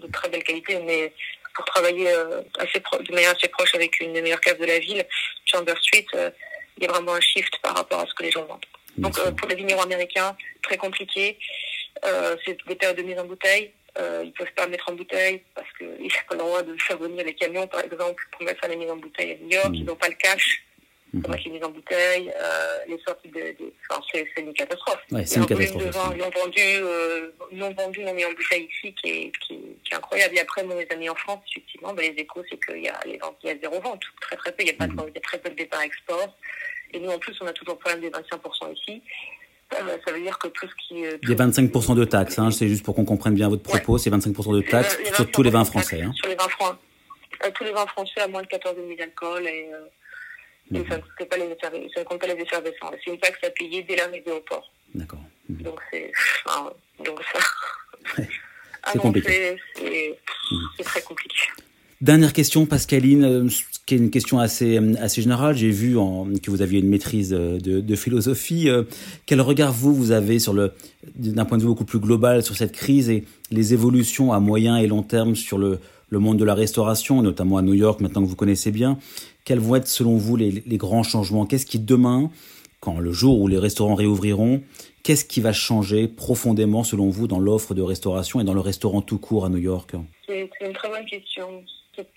de 0.00 0.06
très 0.08 0.28
belle 0.28 0.42
qualité, 0.42 0.78
mais 0.80 1.12
pour 1.54 1.64
travailler 1.66 2.08
assez 2.58 2.80
pro- 2.80 2.98
de 3.02 3.12
manière 3.12 3.32
assez 3.36 3.48
proche 3.48 3.74
avec 3.74 4.00
une 4.00 4.12
des 4.14 4.22
meilleures 4.22 4.40
caves 4.40 4.58
de 4.58 4.64
la 4.66 4.78
ville, 4.78 5.04
Chamber 5.44 5.74
Street, 5.82 6.06
il 6.78 6.84
y 6.84 6.86
a 6.86 6.90
vraiment 6.92 7.12
un 7.14 7.20
shift 7.20 7.58
par 7.60 7.74
rapport 7.76 8.00
à 8.00 8.06
ce 8.06 8.14
que 8.14 8.22
les 8.22 8.30
gens 8.30 8.44
vendent. 8.44 8.64
Donc 8.96 9.14
pour 9.36 9.48
les 9.48 9.56
vignerons 9.56 9.82
américains, 9.82 10.36
très 10.62 10.76
compliqué. 10.76 11.38
Euh, 12.04 12.36
c'est 12.44 12.56
des 12.66 12.74
périodes 12.74 12.96
de 12.96 13.02
mise 13.02 13.18
en 13.18 13.24
bouteille. 13.24 13.72
Euh, 13.98 14.22
ils 14.24 14.32
peuvent 14.32 14.52
pas 14.54 14.66
mettre 14.68 14.88
en 14.88 14.94
bouteille 14.94 15.42
parce 15.54 15.66
qu'ils 15.76 15.88
n'ont 15.88 16.08
pas 16.28 16.34
le 16.34 16.38
droit 16.38 16.62
de 16.62 16.76
faire 16.80 16.98
venir 16.98 17.24
les 17.24 17.34
camions, 17.34 17.66
par 17.66 17.80
exemple, 17.80 18.24
pour 18.32 18.42
mettre 18.42 18.66
la 18.66 18.76
mise 18.76 18.90
en 18.90 18.96
bouteille 18.96 19.32
à 19.32 19.36
New 19.36 19.50
York. 19.50 19.68
Mhm. 19.70 19.74
Ils 19.74 19.84
n'ont 19.84 19.96
pas 19.96 20.08
le 20.08 20.14
cash 20.14 20.64
pour 21.20 21.30
mettre 21.30 21.42
les 21.44 21.50
mises 21.50 21.64
en 21.64 21.70
bouteille. 21.70 22.32
Euh, 22.40 22.78
les 22.86 22.98
sorties 23.04 23.28
de... 23.30 23.40
de... 23.40 23.72
Enfin, 23.90 24.00
c'est 24.12 24.26
une 24.40 24.52
catastrophe. 24.52 25.00
Ouais, 25.10 25.26
c'est 25.26 25.40
une 25.40 25.46
catastrophe. 25.46 25.84
de 25.84 25.90
vin 25.90 26.14
non 26.16 26.30
vendu, 26.30 26.60
non 27.52 27.70
vendu, 27.72 28.00
non 28.04 28.14
mis 28.14 28.24
en 28.24 28.32
bouteille 28.32 28.68
ici 28.72 28.94
qui 28.94 29.08
est, 29.10 29.32
qui, 29.40 29.58
qui 29.84 29.92
est 29.92 29.96
incroyable. 29.96 30.36
Et 30.36 30.40
après, 30.40 30.62
mes 30.62 30.86
amis 30.90 31.08
en 31.10 31.16
France, 31.16 31.40
effectivement, 31.50 31.92
ben, 31.92 32.14
les 32.14 32.22
échos, 32.22 32.44
c'est 32.48 32.64
qu'il 32.64 32.82
y 32.84 32.88
a 32.88 33.00
les 33.06 33.18
ventes, 33.18 33.36
il 33.42 33.48
y 33.48 33.52
a 33.52 33.58
zéro 33.58 33.80
vente. 33.80 34.02
Très 34.20 34.36
très 34.36 34.52
peu. 34.52 34.62
Il 34.62 34.68
y 34.68 34.70
a, 34.70 34.74
pas 34.74 34.86
de, 34.86 34.92
Mhm. 34.92 35.06
il 35.08 35.14
y 35.14 35.18
a 35.18 35.20
très 35.20 35.38
peu 35.38 35.50
de 35.50 35.56
départ 35.56 35.82
export. 35.82 36.36
Et 36.92 37.00
nous, 37.00 37.10
en 37.10 37.18
plus, 37.18 37.36
on 37.40 37.46
a 37.46 37.52
toujours 37.52 37.74
le 37.74 37.80
problème 37.80 38.00
des 38.02 38.10
25% 38.10 38.72
ici. 38.72 39.02
Euh, 39.74 39.96
ça 40.04 40.12
veut 40.12 40.20
dire 40.20 40.38
que 40.38 40.48
tout 40.48 40.66
ce 40.68 40.74
qui... 40.88 41.06
euh, 41.06 41.16
Il 41.22 41.28
y 41.28 41.32
a 41.32 41.36
tout- 41.36 41.42
25% 41.42 41.94
de 41.94 42.04
taxes, 42.04 42.38
hein, 42.38 42.50
c'est 42.50 42.68
juste 42.68 42.84
pour 42.84 42.94
qu'on 42.94 43.04
comprenne 43.04 43.34
bien 43.34 43.48
votre 43.48 43.62
propos, 43.62 43.98
c'est 43.98 44.10
25% 44.10 44.54
de 44.56 44.62
taxes 44.62 44.98
Euh, 45.00 45.14
sur 45.14 45.30
tous 45.30 45.42
les 45.42 45.50
vins 45.50 45.62
25% 45.62 45.66
de 45.68 45.72
taxes 45.72 45.88
français. 45.88 46.02
Hein. 46.02 46.12
Sur 46.14 46.28
les 46.28 46.34
vins 46.34 46.48
francs. 46.48 46.76
Euh, 47.44 47.50
tous 47.54 47.64
les 47.64 47.72
vins 47.72 47.86
français 47.86 48.20
à 48.20 48.28
moins 48.28 48.42
de 48.42 48.46
14 48.48 48.74
000 48.76 48.88
d'alcool 48.98 49.46
et, 49.46 49.70
euh, 49.72 50.76
et 50.78 50.84
ça, 50.88 50.96
ne 50.96 51.02
compte 51.02 51.28
pas 51.28 51.36
les 51.36 51.56
ça 51.60 51.70
ne 52.00 52.04
compte 52.04 52.20
pas 52.20 52.26
les 52.26 52.42
effervescents. 52.42 52.90
C'est 53.04 53.10
une 53.12 53.18
taxe 53.18 53.38
à 53.44 53.50
payer 53.50 53.82
dès 53.84 53.96
l'arrivée 53.96 54.32
au 54.32 54.40
port. 54.40 54.70
D'accord. 54.94 55.20
Mhm. 55.48 55.62
Donc 55.62 55.80
c'est... 55.92 56.10
donc 57.04 57.20
ça... 57.32 57.38
Ouais. 58.18 58.28
C'est 58.92 58.98
compliqué. 58.98 59.56
c'est- 59.76 60.18
Mhm. 60.50 60.58
c'est 60.78 60.84
très 60.84 61.02
compliqué. 61.02 61.29
Dernière 62.00 62.32
question, 62.32 62.64
Pascaline, 62.64 63.24
euh, 63.24 63.48
qui 63.84 63.94
est 63.94 63.98
une 63.98 64.08
question 64.08 64.38
assez, 64.38 64.78
euh, 64.78 64.94
assez 65.00 65.20
générale. 65.20 65.54
J'ai 65.54 65.68
vu 65.68 65.98
en, 65.98 66.26
que 66.42 66.50
vous 66.50 66.62
aviez 66.62 66.80
une 66.80 66.88
maîtrise 66.88 67.34
euh, 67.34 67.58
de, 67.58 67.80
de 67.80 67.94
philosophie. 67.94 68.68
Quel 69.26 69.42
regard 69.42 69.70
vous, 69.70 69.94
vous 69.94 70.10
avez 70.10 70.38
sur 70.38 70.54
le, 70.54 70.72
d'un 71.14 71.44
point 71.44 71.58
de 71.58 71.62
vue 71.62 71.68
beaucoup 71.68 71.84
plus 71.84 71.98
global 71.98 72.42
sur 72.42 72.56
cette 72.56 72.72
crise 72.72 73.10
et 73.10 73.24
les 73.50 73.74
évolutions 73.74 74.32
à 74.32 74.40
moyen 74.40 74.78
et 74.78 74.86
long 74.86 75.02
terme 75.02 75.34
sur 75.34 75.58
le, 75.58 75.78
le 76.08 76.18
monde 76.18 76.38
de 76.38 76.44
la 76.44 76.54
restauration, 76.54 77.20
notamment 77.20 77.58
à 77.58 77.62
New 77.62 77.74
York, 77.74 78.00
maintenant 78.00 78.22
que 78.22 78.28
vous 78.28 78.36
connaissez 78.36 78.70
bien? 78.70 78.98
Quels 79.44 79.58
vont 79.58 79.74
être, 79.74 79.86
selon 79.86 80.16
vous, 80.16 80.36
les, 80.36 80.62
les 80.66 80.76
grands 80.78 81.02
changements? 81.02 81.44
Qu'est-ce 81.44 81.66
qui, 81.66 81.78
demain, 81.78 82.30
quand 82.80 82.98
le 82.98 83.12
jour 83.12 83.38
où 83.40 83.46
les 83.46 83.58
restaurants 83.58 83.94
réouvriront, 83.94 84.62
qu'est-ce 85.02 85.26
qui 85.26 85.42
va 85.42 85.52
changer 85.52 86.08
profondément, 86.08 86.82
selon 86.82 87.10
vous, 87.10 87.26
dans 87.26 87.40
l'offre 87.40 87.74
de 87.74 87.82
restauration 87.82 88.40
et 88.40 88.44
dans 88.44 88.54
le 88.54 88.60
restaurant 88.60 89.02
tout 89.02 89.18
court 89.18 89.44
à 89.44 89.50
New 89.50 89.58
York? 89.58 89.92
C'est 90.26 90.48
une 90.62 90.72
très 90.72 90.88
bonne 90.88 91.04
question. 91.04 91.46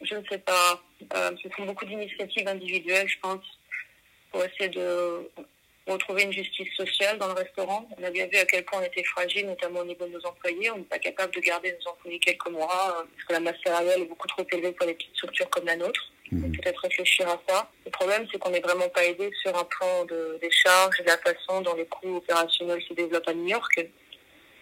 Je 0.02 0.16
ne 0.16 0.24
sais 0.30 0.40
pas. 0.40 0.82
Euh, 1.16 1.32
ce 1.42 1.50
sont 1.56 1.66
beaucoup 1.66 1.86
d'initiatives 1.86 2.48
individuelles, 2.48 3.08
je 3.08 3.20
pense, 3.20 3.44
pour 4.32 4.44
essayer 4.44 4.70
de 4.70 5.30
retrouver 5.88 6.24
une 6.24 6.34
justice 6.34 6.74
sociale 6.76 7.18
dans 7.18 7.28
le 7.28 7.34
restaurant. 7.34 7.88
On 7.98 8.04
a 8.04 8.10
bien 8.10 8.28
vu 8.28 8.38
à 8.38 8.46
quel 8.46 8.64
point 8.64 8.80
on 8.80 8.86
était 8.86 9.04
fragile, 9.04 9.48
notamment 9.48 9.82
au 9.82 9.86
niveau 9.86 10.06
de 10.06 10.12
nos 10.12 10.26
employés. 10.26 10.72
On 10.72 10.78
n'est 10.78 10.84
pas 10.84 11.00
capable 11.00 11.34
de 11.36 11.42
garder 11.42 11.74
nos 11.74 11.92
employés 11.92 12.20
quelques 12.20 12.50
mois 12.50 12.98
euh, 13.00 13.04
parce 13.14 13.28
que 13.28 13.34
la 13.34 13.40
masse 13.40 13.58
salariale 13.66 14.02
est 14.02 14.06
beaucoup 14.06 14.28
trop 14.28 14.46
élevée 14.52 14.72
pour 14.72 14.88
les 14.88 14.94
petites 14.94 15.16
structures 15.16 15.50
comme 15.50 15.66
la 15.66 15.76
nôtre. 15.76 16.12
Donc, 16.32 16.52
Peut-être 16.58 16.80
réfléchir 16.80 17.28
à 17.28 17.40
ça. 17.48 17.70
Le 17.86 17.92
problème, 17.92 18.26
c'est 18.32 18.40
qu'on 18.40 18.50
n'est 18.50 18.62
vraiment 18.62 18.90
pas 18.90 19.04
aidé 19.04 19.30
sur 19.42 19.56
un 19.56 19.66
plan 19.66 20.06
de, 20.06 20.40
des 20.42 20.52
charges 20.52 21.00
et 21.00 21.04
de 21.04 21.10
la 21.10 21.18
façon 21.18 21.62
dont 21.62 21.76
les 21.76 21.86
coûts 21.86 22.18
opérationnels 22.18 22.82
se 22.88 22.94
développent 22.94 23.28
à 23.28 23.34
New 23.34 23.48
York. 23.48 23.88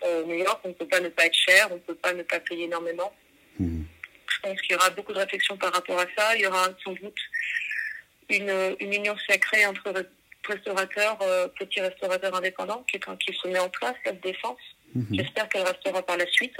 Euh, 0.03 0.23
New 0.25 0.35
York, 0.35 0.59
on 0.63 0.69
ne 0.69 0.73
peut 0.73 0.87
pas 0.87 0.99
ne 0.99 1.09
pas 1.09 1.25
être 1.25 1.35
cher, 1.35 1.67
on 1.69 1.75
ne 1.75 1.79
peut 1.79 1.95
pas 1.95 2.13
ne 2.13 2.23
pas 2.23 2.39
payer 2.39 2.65
énormément. 2.65 3.13
Pense 4.51 4.61
qu'il 4.63 4.73
y 4.73 4.75
aura 4.75 4.89
beaucoup 4.89 5.13
de 5.13 5.19
réflexions 5.19 5.55
par 5.55 5.71
rapport 5.71 5.97
à 5.99 6.05
ça. 6.17 6.35
Il 6.35 6.41
y 6.41 6.47
aura 6.47 6.67
sans 6.83 6.91
doute 6.91 7.19
une, 8.29 8.75
une 8.79 8.93
union 8.93 9.15
sacrée 9.29 9.65
entre 9.65 9.93
restaurateurs, 10.47 11.17
euh, 11.21 11.47
petits 11.47 11.79
restaurateurs 11.79 12.35
indépendants 12.35 12.83
qui, 12.91 12.99
qui 12.99 13.33
se 13.33 13.47
met 13.47 13.59
en 13.59 13.69
place, 13.69 13.95
cette 14.05 14.21
défense. 14.21 14.59
Mhm. 14.93 15.07
J'espère 15.11 15.47
qu'elle 15.47 15.63
restera 15.63 16.01
par 16.01 16.17
la 16.17 16.27
suite. 16.27 16.57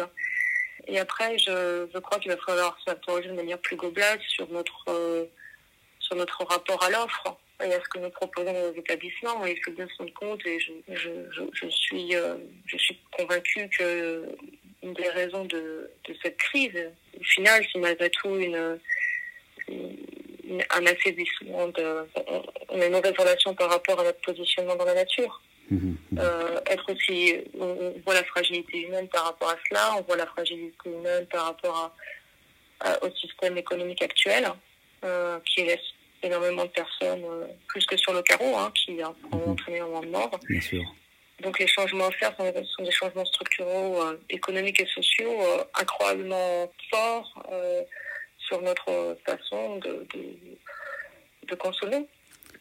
Et 0.88 1.00
après, 1.00 1.38
je, 1.38 1.88
je 1.94 2.00
crois 2.00 2.18
qu'il 2.20 2.32
va 2.32 2.38
falloir 2.38 2.78
s'interroger 2.86 3.28
de 3.28 3.34
manière 3.34 3.60
plus 3.60 3.76
globale 3.76 4.20
sur 4.28 4.50
notre, 4.50 4.86
euh, 4.88 5.26
sur 6.00 6.16
notre 6.16 6.46
rapport 6.46 6.82
à 6.84 6.90
l'offre 6.90 7.38
et 7.62 7.74
à 7.74 7.80
ce 7.84 7.90
que 7.90 8.00
nous 8.00 8.10
proposons 8.10 8.70
aux 8.70 8.74
établissements. 8.74 9.46
Et 9.46 9.52
il 9.52 9.64
faut 9.64 9.72
bien 9.72 9.88
se 9.88 9.98
rendre 9.98 10.14
compte, 10.14 10.46
et 10.46 10.60
je, 10.60 10.72
je, 10.94 11.10
je, 11.32 11.42
je 11.54 11.68
suis, 11.68 12.16
euh, 12.16 12.36
je 12.66 12.78
suis 12.78 12.98
convaincue 13.12 13.68
que 13.70 14.26
une 14.84 14.94
des 14.94 15.10
raisons 15.10 15.46
de, 15.46 15.92
de 16.08 16.16
cette 16.24 16.38
crise, 16.38 16.78
au 17.20 17.24
final, 17.24 17.64
c'est 17.72 17.80
malgré 17.80 18.10
tout 18.10 18.36
une, 18.36 18.80
une- 19.68 19.98
un 20.70 20.86
affaiblissement 20.86 21.68
de, 21.70 22.08
on- 22.70 22.82
a 22.82 22.86
une 22.86 22.92
mauvaise 22.92 23.14
relation 23.18 23.54
par 23.54 23.70
rapport 23.70 24.00
à 24.00 24.04
notre 24.04 24.20
positionnement 24.22 24.76
dans 24.76 24.86
la 24.86 24.96
nature. 24.96 25.42
Mhm. 25.70 25.98
Euh, 26.20 26.60
être 26.66 26.92
aussi, 26.92 27.36
on, 27.58 27.94
voit 28.06 28.16
la 28.16 28.24
fragilité 28.26 28.82
humaine 28.82 29.08
par 29.08 29.26
rapport 29.26 29.50
à 29.52 29.56
cela, 29.70 29.96
on 29.98 30.02
voit 30.02 30.18
la 30.18 30.26
fragilité 30.28 30.90
humaine 30.90 31.26
par 31.28 31.46
rapport 31.46 31.94
à, 32.82 32.90
à- 32.90 33.04
au 33.06 33.16
système 33.16 33.58
économique 33.58 34.02
actuel, 34.02 34.46
euh, 35.06 35.40
qui 35.46 35.64
laisse 35.64 35.80
énormément 36.24 36.66
de 36.66 36.70
personnes, 36.72 37.24
euh, 37.24 37.48
plus 37.68 37.86
que 37.86 37.96
sur 37.98 38.14
le 38.14 38.22
carreau, 38.22 38.56
hein, 38.58 38.72
qui 38.76 38.92
ont 39.04 39.16
Mhm. 39.38 39.50
entraîné 39.52 39.78
énormément 39.78 40.02
de 40.02 40.08
morts. 40.10 40.40
Bien 40.50 40.62
sûr. 40.62 40.84
Donc 41.42 41.60
les 41.60 41.68
changements 41.68 42.08
à 42.08 42.12
faire 42.12 42.36
sont, 42.38 42.54
sont 42.66 42.84
des 42.84 42.92
changements 42.92 43.26
structuraux, 43.26 44.02
euh, 44.04 44.18
économiques 44.30 44.80
et 44.82 44.86
sociaux 44.88 45.42
euh, 45.42 45.64
incroyablement 45.76 46.72
forts 46.90 47.44
euh, 47.52 47.82
sur 48.38 48.62
notre 48.62 49.18
façon 49.26 49.78
de, 49.78 50.06
de, 50.14 50.24
de 51.48 51.56
consommer. 51.56 52.06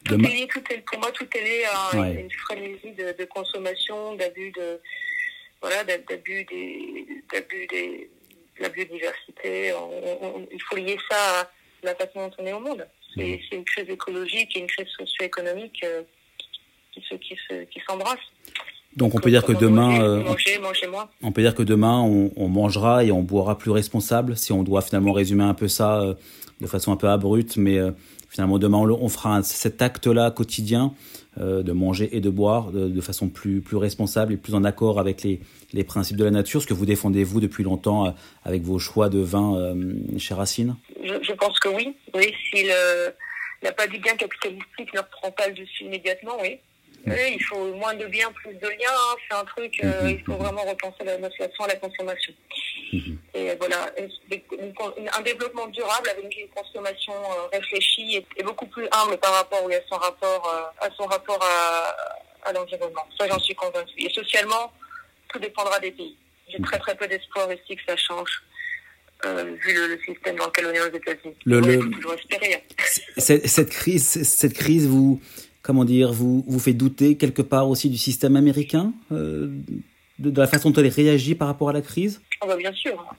Tout 0.05 0.17
Demain- 0.17 0.29
est 0.31 0.35
lié, 0.35 0.47
tout 0.47 0.63
est, 0.73 0.79
pour 0.79 0.99
moi, 0.99 1.11
tout 1.13 1.29
est 1.37 1.41
lié 1.43 1.65
à 1.71 1.97
Ouais. 2.01 2.15
une 2.23 2.31
frénésie 2.31 2.93
de, 2.93 3.13
de 3.13 3.25
consommation, 3.27 4.15
d'abus 4.15 4.51
de 4.53 4.81
voilà, 5.61 5.85
d'a- 5.85 5.99
d'abus 5.99 6.45
des, 6.45 7.07
d'abus 7.31 7.67
des, 7.67 8.09
de 8.57 8.63
la 8.63 8.69
biodiversité. 8.71 9.73
On- 9.75 10.25
on- 10.39 10.49
il 10.51 10.63
faut 10.63 10.77
lier 10.77 10.97
ça 11.11 11.41
à 11.41 11.51
la 11.83 11.95
façon 11.95 12.29
dont 12.29 12.35
on 12.39 12.47
est 12.47 12.53
au 12.55 12.61
monde. 12.61 12.87
C'est 13.15 13.41
c'est 13.49 13.57
une 13.57 13.65
crise 13.65 13.91
écologique 13.91 14.57
et 14.57 14.61
une 14.61 14.69
crise 14.69 14.89
socio-économique 14.97 15.85
qui 17.01 17.09
se, 17.09 17.15
qui 17.17 17.37
se, 17.49 17.65
qui 17.65 17.81
s'embrassent. 17.89 18.19
Donc 18.97 19.15
on 19.15 19.19
peut 19.19 19.31
dire 19.31 19.45
que 19.45 19.53
demain, 19.53 20.03
euh, 20.03 20.23
manger, 20.25 20.59
manger 20.59 20.87
on 21.23 21.31
peut 21.33 21.43
dire 21.43 21.55
que 21.55 21.63
demain, 21.63 22.01
on, 22.01 22.33
on 22.37 22.49
mangera 22.49 23.05
et 23.05 23.13
on 23.13 23.23
boira 23.23 23.57
plus 23.57 23.71
responsable. 23.71 24.37
Si 24.37 24.53
on 24.53 24.63
doit 24.65 24.83
finalement 24.83 25.13
résumer 25.13 25.45
un 25.45 25.55
peu 25.55 25.69
ça 25.69 26.01
euh, 26.01 26.15
de 26.61 26.67
façon 26.67 26.91
un 26.93 26.97
peu 26.97 27.09
abrupte, 27.09 27.57
mais 27.57 27.79
euh, 27.79 27.93
finalement 28.29 28.59
demain, 28.59 28.79
on, 28.79 29.09
fera 29.09 29.37
un- 29.37 29.43
cet 29.43 29.81
acte-là 29.81 30.33
quotidien 30.33 30.93
euh, 31.39 31.63
de 31.63 31.71
manger 31.73 32.17
et 32.17 32.21
de 32.21 32.31
boire 32.31 32.73
de, 32.73 32.89
de 32.89 33.01
façon 33.01 33.29
plus 33.29 33.61
plus 33.61 33.77
responsable 33.77 34.33
et 34.33 34.37
plus 34.37 34.55
en 34.57 34.65
accord 34.65 34.99
avec 34.99 35.23
les 35.23 35.41
les 35.73 35.85
principes 35.85 36.17
de 36.17 36.25
la 36.25 36.33
nature, 36.33 36.61
ce 36.61 36.67
que 36.67 36.75
vous 36.75 36.85
défendez 36.85 37.23
vous 37.23 37.41
depuis 37.41 37.63
longtemps 37.63 38.07
euh, 38.07 38.11
avec 38.45 38.63
vos 38.63 38.81
choix 38.81 39.09
de 39.09 39.21
vin 39.21 39.55
euh, 39.55 39.95
chez 40.19 40.35
Racine? 40.35 40.75
Je, 41.01 41.15
je 41.23 41.33
pense 41.35 41.61
que 41.61 41.69
oui. 41.69 41.95
Oui, 42.13 42.35
si 42.51 42.65
le, 42.65 43.13
la 43.63 43.71
pas 43.71 43.87
du 43.87 43.99
gain 43.99 44.17
capitalistique 44.17 44.93
ne 44.93 44.99
reprend 44.99 45.31
pas 45.31 45.47
le 45.47 45.55
dessus 45.55 45.85
immédiatement, 45.85 46.33
oui. 46.43 46.59
Oui, 47.07 47.35
il 47.37 47.43
faut 47.45 47.73
moins 47.75 47.95
de 47.95 48.07
biens, 48.07 48.31
plus 48.33 48.55
de 48.55 48.69
liens. 48.69 48.89
hein. 48.91 49.15
C'est 49.29 49.37
un 49.37 49.45
truc, 49.45 49.81
euh, 49.85 50.03
Mhm. 50.03 50.09
il 50.11 50.25
faut 50.25 50.35
vraiment 50.35 50.63
repenser 50.65 51.05
la 51.05 51.15
à 51.15 51.67
la 51.67 51.77
consommation. 51.77 52.33
Mhm. 52.93 53.19
Et 53.35 53.55
voilà, 53.57 53.91
et 53.97 54.09
une- 54.31 54.75
une- 54.99 55.11
un 55.17 55.21
développement 55.23 55.67
durable 55.69 56.09
avec 56.11 56.37
une 56.37 56.49
consommation 56.49 57.13
euh, 57.15 57.47
réfléchie 57.53 58.17
et, 58.17 58.27
et 58.37 58.43
beaucoup 58.43 58.67
plus 58.67 58.87
humble 58.93 59.17
par 59.19 59.33
rapport 59.33 59.65
oui, 59.65 59.75
à 59.75 59.81
son 59.89 59.97
rapport, 59.97 60.45
euh, 60.55 60.87
à 60.87 60.91
son 60.97 61.05
rapport 61.07 61.39
à, 61.43 62.49
à 62.49 62.53
l'environnement. 62.53 63.07
Ça, 63.19 63.27
j'en 63.29 63.39
suis 63.39 63.55
convaincue. 63.55 63.95
Et 63.99 64.11
socialement, 64.13 64.73
tout 65.29 65.39
dépendra 65.39 65.79
des 65.81 65.93
pays. 65.93 66.17
J'ai 66.49 66.61
très 66.61 66.79
très 66.79 66.97
peu 66.97 67.07
d'espoir 67.07 67.51
ici 67.53 67.77
que 67.77 67.83
ça 67.87 67.97
change. 67.97 68.43
euh, 69.27 69.55
vu 69.61 69.75
le, 69.75 69.87
le 69.89 69.99
système 70.01 70.37
dans 70.37 70.47
lequel 70.47 70.65
on 70.65 70.71
est 70.73 70.81
aux 70.81 70.95
États-Unis. 70.97 71.37
Le- 71.45 71.61
le- 71.61 71.79
hein. 71.79 72.61
Cette 73.19 73.69
crise, 73.69 74.23
cette 74.27 74.55
crise 74.55 74.89
vous 74.89 75.21
comment 75.63 75.85
dire, 75.85 76.13
vous 76.13 76.45
vous 76.47 76.59
fait 76.59 76.73
douter 76.73 77.17
quelque 77.17 77.43
part 77.43 77.69
aussi 77.69 77.91
du 77.91 77.99
système 77.99 78.37
américain, 78.37 78.93
euh, 79.13 79.49
de, 80.19 80.31
de 80.31 80.41
la 80.41 80.47
façon 80.47 80.71
dont 80.71 80.83
il 80.83 80.89
réagit 80.89 81.35
par 81.35 81.49
rapport 81.49 81.71
à 81.71 81.73
la 81.73 81.83
crise? 81.83 82.21
Ah 82.41 82.47
bah, 82.47 82.57
bien 82.57 82.73
sûr. 82.73 83.15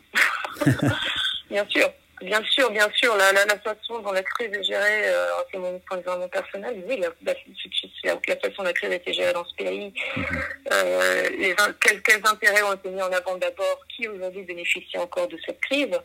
bien 1.49 1.65
sûr. 1.69 1.89
Bien 2.21 2.43
sûr, 2.43 2.69
bien 2.69 2.87
sûr. 2.93 3.15
La, 3.15 3.31
la, 3.33 3.45
la, 3.45 3.57
façon 3.57 3.99
dont 3.99 4.11
la 4.11 4.21
crise 4.21 4.51
est 4.53 4.63
gérée, 4.63 5.09
euh, 5.09 5.25
c'est 5.51 5.57
mon 5.57 5.79
point 5.79 5.97
de 5.97 6.03
vue 6.03 6.29
personnel, 6.29 6.83
oui, 6.87 6.97
la, 6.99 7.09
la, 7.23 7.33
la, 7.33 8.35
façon 8.35 8.57
dont 8.57 8.63
la 8.63 8.73
crise 8.73 8.91
a 8.91 8.95
été 8.95 9.11
gérée 9.11 9.33
dans 9.33 9.45
ce 9.45 9.55
pays, 9.55 9.91
mhm. 10.15 10.25
euh, 10.71 11.29
les, 11.31 11.55
quels, 11.81 12.01
quels, 12.03 12.21
intérêts 12.23 12.61
ont 12.61 12.73
été 12.73 12.89
mis 12.89 13.01
en 13.01 13.11
avant 13.11 13.37
d'abord, 13.37 13.79
qui 13.89 14.07
aujourd'hui 14.07 14.43
bénéficie 14.43 14.99
encore 14.99 15.27
de 15.27 15.37
cette 15.45 15.59
crise, 15.61 15.99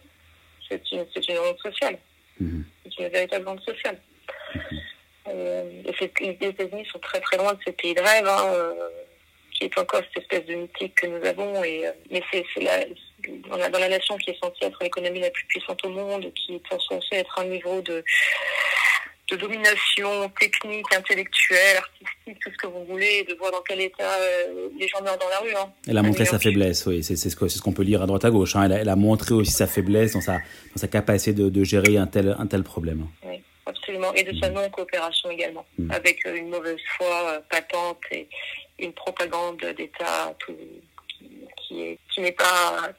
c'est 0.69 0.81
une, 0.91 1.05
une 1.29 1.39
honte 1.39 1.59
sociale. 1.59 1.99
Mhm. 2.41 2.65
C'est 2.85 3.03
une 3.03 3.09
véritable 3.09 3.49
honte 3.49 3.63
sociale. 3.63 3.99
Mhm. 4.55 4.79
Euh, 5.29 5.83
les 5.85 6.49
États-Unis 6.49 6.87
sont 6.93 6.99
très 6.99 7.21
très 7.21 7.37
loin 7.37 7.55
de 7.55 7.59
ce 7.67 7.71
pays 7.71 7.95
de 7.95 8.01
rêve, 8.01 8.27
hein, 8.27 8.53
euh, 8.55 8.73
qui 9.53 9.65
est 9.65 9.79
encore 9.79 10.01
cette 10.13 10.23
espèce 10.23 10.47
de 10.47 10.55
mythique 10.55 10.95
que 10.95 11.07
nous 11.07 11.25
avons. 11.25 11.63
Et, 11.65 11.87
euh, 11.87 11.93
mais 12.11 12.23
c'est 12.33 12.45
la, 12.61 12.85
dans 13.49 13.57
la, 13.57 13.69
dans 13.69 13.79
la 13.79 13.89
nation 13.89 14.17
qui 14.19 14.31
est 14.31 14.39
censée 14.41 14.67
être 14.67 14.83
l'économie 14.83 15.21
la 15.21 15.31
plus 15.31 15.45
puissante 15.47 15.85
au 15.85 15.91
monde, 15.91 16.33
qui 16.35 16.55
est 16.55 16.63
censée 16.69 17.17
être 17.17 17.39
un 17.39 17.45
niveau 17.45 17.81
de, 17.83 18.05
de 19.31 19.37
domination 19.37 20.29
technique, 20.41 20.87
intellectuelle, 20.95 21.77
artistique, 21.79 22.39
tout 22.41 22.51
ce 22.51 22.57
que 22.57 22.67
vous 22.67 22.85
voulez, 22.85 23.27
de 23.29 23.35
voir 23.35 23.51
dans 23.51 23.63
quel 23.67 23.81
état 23.81 24.05
euh, 24.05 24.69
les 24.79 24.87
gens 24.87 25.03
meurent 25.03 25.19
dans 25.19 25.29
la 25.29 25.39
rue. 25.39 25.55
Hein. 25.57 25.73
Elle 25.89 25.99
a 25.99 26.03
montré 26.03 26.25
sa 26.25 26.39
faiblesse, 26.39 26.87
oui, 26.87 27.03
c'est 27.03 27.17
ce 27.17 27.35
qu'on 27.35 27.49
ce 27.49 27.71
peut 27.71 27.83
lire 27.83 28.03
à 28.03 28.07
droite 28.07 28.25
à 28.25 28.31
gauche. 28.31 28.55
Hein. 28.55 28.65
Elle, 28.65 28.73
a, 28.73 28.77
elle, 28.81 28.89
a, 28.89 28.97
montré 28.97 29.35
aussi 29.35 29.53
sa 29.53 29.67
faiblesse 29.67 30.13
dans 30.13 30.21
sa, 30.21 30.35
dans 30.35 30.77
sa 30.77 30.89
capacité 30.89 31.33
de, 31.33 31.49
de 31.49 31.65
gérer 31.65 31.97
un 31.97 32.07
tel, 32.07 32.37
un 32.39 32.47
tel 32.47 32.63
problème. 32.63 33.07
Oui, 33.25 33.43
absolument. 33.67 34.13
Et 34.15 34.23
de 34.23 34.39
sa 34.41 34.51
mm. 34.51 34.55
non-coopération 34.55 35.31
également, 35.31 35.67
mmh. 35.79 35.91
avec 35.91 36.25
euh, 36.27 36.37
une 36.37 36.49
mauvaise 36.49 36.81
foi 36.97 37.33
euh, 37.33 37.41
patente 37.51 38.01
et 38.11 38.29
une 38.79 38.93
propagande 38.93 39.59
d'État 39.77 40.35
qui, 41.69 41.99
qui 42.09 42.21
n'est 42.21 42.33
pas 42.33 42.93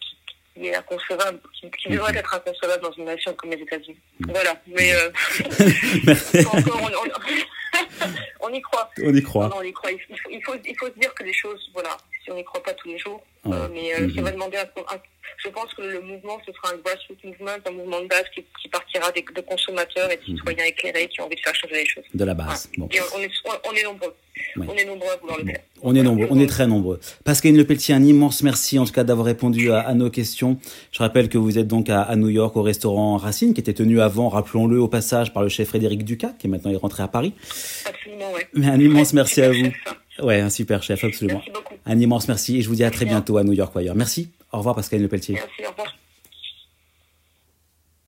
qui 0.58 0.68
est 0.68 0.76
inconcevable, 0.76 1.40
qui, 1.54 1.70
qui 1.72 1.90
devrait 1.90 2.16
être 2.16 2.34
inconcevable 2.34 2.84
dans 2.84 2.92
une 2.92 3.06
nation 3.06 3.34
comme 3.36 3.52
les 3.52 3.62
États-Unis. 3.62 3.98
Mhm. 4.20 4.32
Voilà, 4.32 4.62
mais 4.68 4.94
euh, 4.94 5.12
encore, 6.54 6.82
on, 6.82 6.88
on, 6.88 8.08
on, 8.48 8.54
y 8.54 8.62
croit. 8.62 8.90
On 9.04 9.14
y 9.14 9.22
croit. 9.22 9.48
Non, 9.50 9.58
on 9.58 9.64
y 9.64 9.74
croit. 9.74 9.92
Il 9.92 10.00
faut, 10.00 10.30
il, 10.32 10.44
faut, 10.44 10.56
il 10.66 10.78
faut 10.78 10.88
se 10.88 11.00
dire 11.00 11.14
que 11.14 11.24
les 11.24 11.34
choses, 11.34 11.70
voilà, 11.74 11.96
si 12.24 12.32
on 12.32 12.36
n'y 12.36 12.44
croit 12.44 12.64
pas 12.64 12.74
tous 12.74 12.88
les 12.88 12.98
jours, 12.98 13.22
euh, 13.46 13.68
mais 13.72 13.94
euh, 13.94 14.10
ça 14.16 14.22
va 14.22 14.32
demander 14.32 14.58
un, 14.58 14.64
un, 14.64 15.00
je 15.48 15.54
pense 15.54 15.74
que 15.74 15.82
le 15.82 16.02
mouvement, 16.02 16.38
ce 16.46 16.52
sera 16.52 16.74
un 16.74 16.78
grassroots 16.78 17.24
movement, 17.24 17.58
un 17.66 17.72
mouvement 17.72 18.02
de 18.02 18.08
base 18.08 18.26
qui, 18.34 18.44
qui 18.62 18.68
partira 18.68 19.12
des, 19.12 19.22
de 19.22 19.42
consommateurs 19.42 20.12
et 20.12 20.18
de 20.18 20.32
mhm. 20.32 20.38
citoyens 20.38 20.66
éclairés 20.66 21.08
qui 21.08 21.22
ont 21.22 21.26
envie 21.26 21.36
de 21.36 21.42
faire 21.42 21.56
changer 21.56 21.76
les 21.76 21.86
choses. 21.86 22.04
De 22.14 22.26
la 22.26 22.34
base. 22.34 22.70
Bon. 22.78 22.90
on, 23.16 23.20
est, 23.20 23.32
on 23.70 23.74
est 23.74 23.84
nombreux. 23.84 24.14
On 24.58 24.76
est 24.76 24.86
nombreux 24.86 25.10
à 25.14 25.18
vouloir 25.18 25.40
le 25.40 25.46
faire. 25.46 25.60
On 25.82 25.96
est 25.96 26.04
nombreux, 26.04 26.28
on 26.30 26.40
est 26.40 26.48
très 26.48 26.68
nombreux. 26.68 27.00
Pascaline 27.24 27.58
Lepelletier, 27.58 27.96
un 27.96 28.04
immense 28.04 28.44
merci 28.44 28.78
en 28.78 28.86
tout 28.86 28.92
cas 28.92 29.04
d'avoir 29.04 29.26
répondu 29.26 29.72
à, 29.72 29.80
à, 29.80 29.94
nos 29.94 30.10
questions. 30.10 30.60
Je 30.92 31.00
rappelle 31.00 31.30
que 31.30 31.38
vous 31.38 31.58
êtes 31.58 31.68
donc 31.68 31.90
à, 31.90 32.02
à, 32.02 32.16
New 32.16 32.30
York 32.30 32.56
au 32.56 32.62
restaurant 32.62 33.18
Racine, 33.18 33.54
qui 33.54 33.62
était 33.62 33.74
tenu 33.74 34.02
avant, 34.02 34.30
rappelons-le 34.30 34.80
au 34.80 34.88
passage, 34.88 35.34
par 35.34 35.44
le 35.44 35.50
chef 35.50 35.70
Frédéric 35.70 36.04
Ducas, 36.04 36.34
qui 36.38 36.48
est 36.48 36.50
maintenant 36.50 36.72
est 36.72 36.78
rentré 36.78 37.04
à 37.04 37.08
Paris. 37.08 37.34
Absolument, 37.86 38.32
ouais. 38.34 38.48
Mais 38.54 38.68
un 38.68 38.80
immense 38.80 39.14
merci 39.14 39.42
à 39.42 39.52
vous. 39.52 39.72
Ouais, 40.22 40.40
un 40.40 40.50
super 40.50 40.82
chef, 40.84 41.04
absolument. 41.04 41.40
Merci 41.40 41.52
beaucoup. 41.52 41.76
Un 41.86 42.00
immense 42.00 42.28
merci 42.28 42.58
et 42.58 42.62
je 42.62 42.70
vous 42.70 42.76
dis 42.76 42.84
à 42.84 42.92
très 42.92 43.06
bientôt 43.06 43.38
à 43.38 43.44
New 43.44 43.54
York 43.54 43.74
ou 43.76 43.80
ailleurs. 43.80 43.96
Merci. 43.96 44.30
Au 44.58 44.62
revoir 44.62 44.74
Pascaline 44.74 45.04
Lepelletier. 45.04 45.36
Merci, 45.36 45.68
au 45.68 45.70
revoir. 45.70 45.96